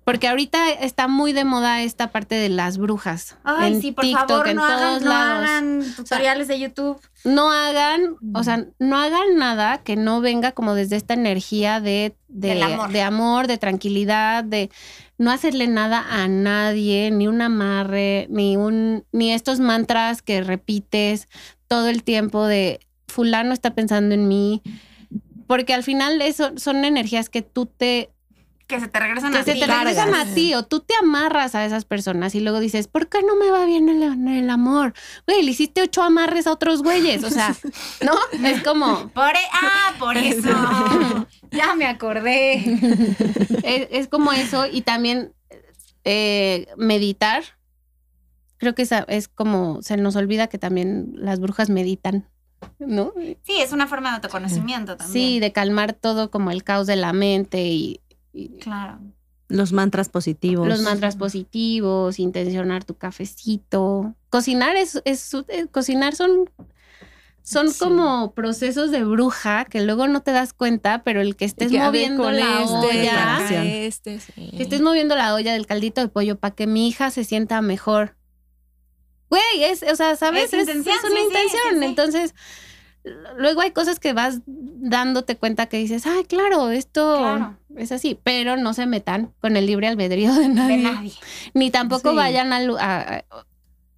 Porque 0.03 0.27
ahorita 0.27 0.71
está 0.71 1.07
muy 1.07 1.31
de 1.31 1.45
moda 1.45 1.83
esta 1.83 2.11
parte 2.11 2.33
de 2.35 2.49
las 2.49 2.79
brujas. 2.79 3.37
Ay, 3.43 3.73
en 3.73 3.81
sí, 3.81 3.91
por 3.91 4.03
TikTok, 4.03 4.27
favor, 4.27 4.47
en 4.47 4.55
no 4.55 4.65
hagan, 4.65 4.79
todos 4.79 5.01
no 5.03 5.09
lados. 5.09 5.49
hagan 5.49 5.83
tutoriales 5.95 6.47
de 6.47 6.59
YouTube. 6.59 6.99
No 7.23 7.51
hagan, 7.51 8.15
o 8.33 8.43
sea, 8.43 8.65
no 8.79 8.97
hagan 8.97 9.37
nada 9.37 9.77
que 9.83 9.95
no 9.95 10.19
venga 10.19 10.53
como 10.53 10.73
desde 10.73 10.95
esta 10.95 11.13
energía 11.13 11.79
de, 11.79 12.15
amor. 12.63 12.91
de 12.91 13.01
amor, 13.03 13.47
de 13.47 13.59
tranquilidad, 13.59 14.43
de 14.43 14.71
no 15.19 15.29
hacerle 15.29 15.67
nada 15.67 16.03
a 16.09 16.27
nadie, 16.27 17.11
ni 17.11 17.27
un 17.27 17.41
amarre, 17.43 18.25
ni 18.31 18.57
un, 18.57 19.05
ni 19.11 19.31
estos 19.31 19.59
mantras 19.59 20.23
que 20.23 20.41
repites 20.41 21.27
todo 21.67 21.89
el 21.89 22.03
tiempo 22.03 22.47
de 22.47 22.79
fulano 23.07 23.53
está 23.53 23.75
pensando 23.75 24.15
en 24.15 24.27
mí. 24.27 24.63
Porque 25.45 25.75
al 25.75 25.83
final 25.83 26.21
eso 26.23 26.53
son 26.57 26.85
energías 26.85 27.29
que 27.29 27.43
tú 27.43 27.67
te 27.67 28.09
Que 28.71 28.79
se 28.79 28.87
te 28.87 28.99
regresan 28.99 29.31
que 29.33 29.39
a 29.39 29.43
se 29.43 29.53
ti. 29.53 29.59
te 29.59 29.67
regresan 29.67 30.15
a 30.15 30.25
ti 30.33 30.53
o 30.53 30.63
tú 30.63 30.79
te 30.79 30.93
amarras 30.95 31.55
a 31.55 31.65
esas 31.65 31.83
personas 31.83 32.33
y 32.35 32.39
luego 32.39 32.59
dices, 32.61 32.87
¿por 32.87 33.09
qué 33.09 33.21
no 33.21 33.35
me 33.35 33.51
va 33.51 33.65
bien 33.65 33.89
el, 33.89 34.01
en 34.01 34.27
el 34.29 34.49
amor? 34.49 34.93
Güey, 35.27 35.43
le 35.43 35.51
hiciste 35.51 35.81
ocho 35.81 36.01
amarres 36.03 36.47
a 36.47 36.53
otros 36.53 36.81
güeyes, 36.81 37.23
o 37.25 37.29
sea, 37.29 37.53
¿no? 38.01 38.13
Es 38.47 38.63
como, 38.63 39.09
Por 39.09 39.29
e- 39.35 39.49
ah, 39.51 39.93
por 39.99 40.15
eso. 40.15 40.47
ya 41.51 41.75
me 41.75 41.85
acordé. 41.85 42.55
es, 43.63 43.87
es 43.91 44.07
como 44.07 44.31
eso 44.31 44.65
y 44.65 44.81
también 44.81 45.33
eh, 46.05 46.67
meditar. 46.77 47.43
Creo 48.57 48.75
que 48.75 48.83
esa 48.83 48.99
es 49.07 49.27
como, 49.27 49.81
se 49.81 49.97
nos 49.97 50.15
olvida 50.15 50.47
que 50.47 50.57
también 50.59 51.13
las 51.15 51.39
brujas 51.39 51.69
meditan, 51.69 52.29
¿no? 52.79 53.11
Sí, 53.43 53.59
es 53.59 53.71
una 53.71 53.87
forma 53.87 54.09
de 54.11 54.15
autoconocimiento 54.17 54.97
también. 54.97 55.11
Sí, 55.13 55.39
de 55.39 55.51
calmar 55.51 55.93
todo 55.93 56.29
como 56.29 56.51
el 56.51 56.63
caos 56.63 56.85
de 56.85 56.95
la 56.95 57.11
mente 57.11 57.63
y 57.63 58.00
Claro. 58.59 58.99
Los 59.47 59.73
mantras 59.73 60.07
positivos. 60.09 60.67
los 60.67 60.81
mantras 60.81 61.17
positivos, 61.17 62.19
intencionar 62.19 62.85
tu 62.85 62.95
cafecito. 62.95 64.15
Cocinar 64.29 64.77
es, 64.77 65.01
es 65.03 65.33
eh, 65.49 65.67
cocinar 65.69 66.15
son 66.15 66.49
son 67.43 67.69
Sí. 67.71 67.79
como 67.79 68.33
procesos 68.33 68.91
de 68.91 69.03
bruja 69.03 69.65
que 69.65 69.81
luego 69.81 70.07
no 70.07 70.21
te 70.21 70.31
das 70.31 70.53
cuenta, 70.53 71.03
pero 71.03 71.21
el 71.21 71.35
que 71.35 71.45
estés 71.45 71.71
Que, 71.71 71.79
moviendo 71.79 72.29
la 72.31 72.61
este, 72.61 72.73
olla, 72.75 73.65
este, 73.65 74.19
sí. 74.19 74.51
que 74.55 74.63
estés 74.63 74.79
moviendo 74.81 75.15
la 75.15 75.33
olla 75.33 75.51
del 75.53 75.65
caldito 75.65 75.99
de 76.01 76.07
pollo 76.07 76.37
para 76.39 76.53
que 76.55 76.67
mi 76.67 76.87
hija 76.87 77.09
se 77.09 77.23
sienta 77.23 77.61
mejor. 77.61 78.15
Güey, 79.29 79.63
es, 79.63 79.83
o 79.83 79.95
sea, 79.95 80.15
¿sabes? 80.15 80.45
Es 80.45 80.53
Es, 80.53 80.59
intención, 80.61 80.95
es 80.95 81.03
una 81.03 81.15
sí, 81.15 81.17
sí, 81.21 81.25
intención. 81.27 81.73
sí, 81.73 81.79
sí. 81.79 81.85
Entonces, 81.85 82.35
luego 83.37 83.61
hay 83.61 83.71
cosas 83.71 83.99
que 83.99 84.13
vas 84.13 84.39
dándote 84.45 85.35
cuenta 85.37 85.65
que 85.67 85.77
dices, 85.77 86.05
ay, 86.05 86.23
claro, 86.25 86.69
esto 86.69 87.17
Claro. 87.17 87.57
es 87.75 87.91
así, 87.91 88.19
pero 88.23 88.57
no 88.57 88.73
se 88.73 88.85
metan 88.85 89.33
con 89.41 89.57
el 89.57 89.65
libre 89.65 89.87
albedrío 89.87 90.33
de 90.33 90.47
nadie. 90.49 90.77
De 90.77 90.83
nadie. 90.83 91.13
Ni 91.53 91.71
tampoco 91.71 92.11
Sí. 92.11 92.15
vayan 92.15 92.53
a, 92.53 92.61
lu- 92.61 92.77
a- 92.77 92.99
a- 93.01 93.25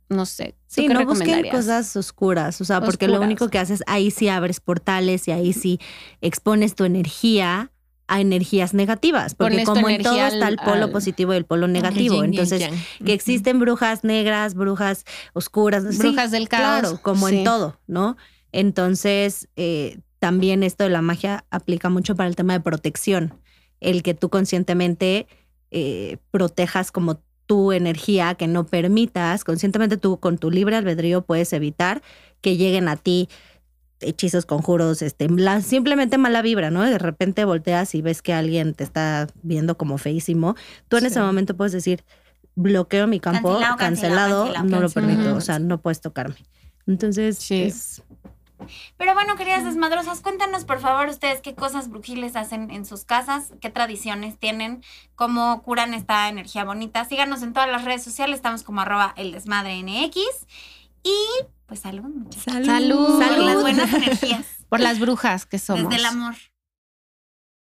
no 0.10 0.26
sé. 0.26 0.56
¿tú 0.74 0.82
Sí, 0.82 0.88
no 0.88 1.06
busquen 1.06 1.50
cosas 1.50 1.96
oscuras, 1.96 2.60
o 2.62 2.66
sea, 2.66 2.82
porque 2.82 3.08
lo 3.08 3.20
único 3.22 3.50
que 3.50 3.60
haces, 3.60 3.84
ahí 3.88 4.10
sí 4.12 4.28
abres 4.30 4.60
portales 4.60 5.28
y 5.28 5.32
ahí 5.32 5.54
sí 5.54 5.80
expones 6.22 6.76
tu 6.76 6.84
energía 6.86 7.72
a 8.08 8.20
energías 8.22 8.74
negativas, 8.74 9.34
porque 9.34 9.64
como 9.64 9.88
en 9.90 10.04
todo 10.04 10.16
está 10.26 10.48
el 10.50 10.58
polo 10.58 10.86
al- 10.86 10.92
positivo 10.92 11.34
y 11.34 11.38
el 11.38 11.46
polo 11.46 11.68
negativo, 11.68 12.16
Yin 12.16 12.26
entonces 12.26 12.70
que 13.04 13.14
existen 13.14 13.60
brujas 13.60 14.04
negras, 14.04 14.56
brujas 14.56 15.06
oscuras, 15.34 15.84
sí, 15.92 15.98
Brujas 16.00 16.32
del 16.32 16.50
caos. 16.50 16.82
claro, 16.82 17.00
como 17.02 17.30
Sí. 17.30 17.38
en 17.40 17.44
todo, 17.46 17.80
¿no? 17.88 18.18
Entonces, 18.54 19.50
eh, 19.58 19.98
también 20.20 20.64
esto 20.64 20.86
de 20.86 20.90
la 20.92 21.02
magia 21.02 21.44
aplica 21.50 21.90
mucho 21.90 22.16
para 22.16 22.30
el 22.30 22.36
tema 22.38 22.54
de 22.54 22.62
protección, 22.62 23.34
el 23.82 24.02
que 24.04 24.14
tú 24.14 24.30
conscientemente 24.30 25.28
eh, 25.72 26.18
protejas 26.32 26.92
como 26.92 27.20
tu 27.46 27.74
energía, 27.74 28.36
que 28.36 28.48
no 28.48 28.66
permitas, 28.66 29.44
conscientemente 29.44 29.98
tú 29.98 30.20
con 30.20 30.38
tu 30.38 30.50
libre 30.50 30.78
albedrío 30.78 31.24
puedes 31.24 31.52
evitar 31.52 32.02
que 32.40 32.56
lleguen 32.56 32.88
a 32.88 32.96
ti 32.96 33.28
hechizos, 34.00 34.46
conjuros, 34.46 35.02
este, 35.02 35.28
la- 35.30 35.62
simplemente 35.62 36.18
mala 36.18 36.42
vibra, 36.42 36.70
¿no? 36.72 36.84
De 36.84 36.98
repente 37.00 37.44
volteas 37.46 37.96
y 37.96 38.02
ves 38.02 38.22
que 38.22 38.34
alguien 38.34 38.74
te 38.74 38.84
está 38.84 39.28
viendo 39.42 39.78
como 39.78 39.98
feísimo. 39.98 40.56
Tú 40.90 40.98
en 40.98 41.06
ese 41.08 41.20
momento 41.20 41.56
puedes 41.58 41.72
decir, 41.74 42.04
bloqueo 42.56 43.08
mi 43.08 43.20
campo, 43.20 43.50
Cancelado, 43.50 43.78
cancelado, 43.78 44.44
cancelado, 44.46 44.70
no 44.70 44.82
lo 44.82 44.90
permito, 44.90 45.36
o 45.36 45.42
sea, 45.42 45.60
no 45.60 45.82
puedes 45.82 46.02
tocarme. 46.02 46.36
Entonces, 46.86 47.38
Sí. 47.38 47.64
es- 47.64 48.04
Pero 48.98 49.14
bueno, 49.14 49.36
queridas 49.36 49.64
desmadrosas, 49.64 50.22
cuéntanos 50.22 50.66
por 50.66 50.80
favor 50.80 51.08
ustedes 51.08 51.42
qué 51.42 51.56
cosas 51.56 51.90
brujiles 51.90 52.36
hacen 52.36 52.72
en 52.72 52.86
sus 52.86 53.06
casas, 53.06 53.54
qué 53.62 53.70
tradiciones 53.70 54.38
tienen, 54.38 54.84
cómo 55.16 55.62
curan 55.64 55.94
esta 55.94 56.28
energía 56.30 56.64
bonita. 56.64 57.06
Síganos 57.06 57.44
en 57.44 57.54
todas 57.54 57.70
las 57.70 57.84
redes 57.84 58.04
sociales, 58.04 58.38
estamos 58.38 58.64
como 58.64 58.82
arroba 58.82 59.14
el 59.18 59.32
desmadre 59.32 59.82
NX. 59.82 60.20
Y 61.04 61.16
pues 61.66 61.82
salud, 61.82 62.04
muchachos. 62.04 62.44
Salud. 62.44 63.20
Salud. 63.20 63.36
Por 63.36 63.38
las 63.38 63.62
buenas 63.62 63.94
energías. 63.94 64.46
Por 64.70 64.80
las 64.80 65.00
brujas 65.00 65.46
que 65.46 65.60
somos. 65.60 65.90
Desde 65.90 65.98
el 65.98 66.06
amor. 66.06 66.36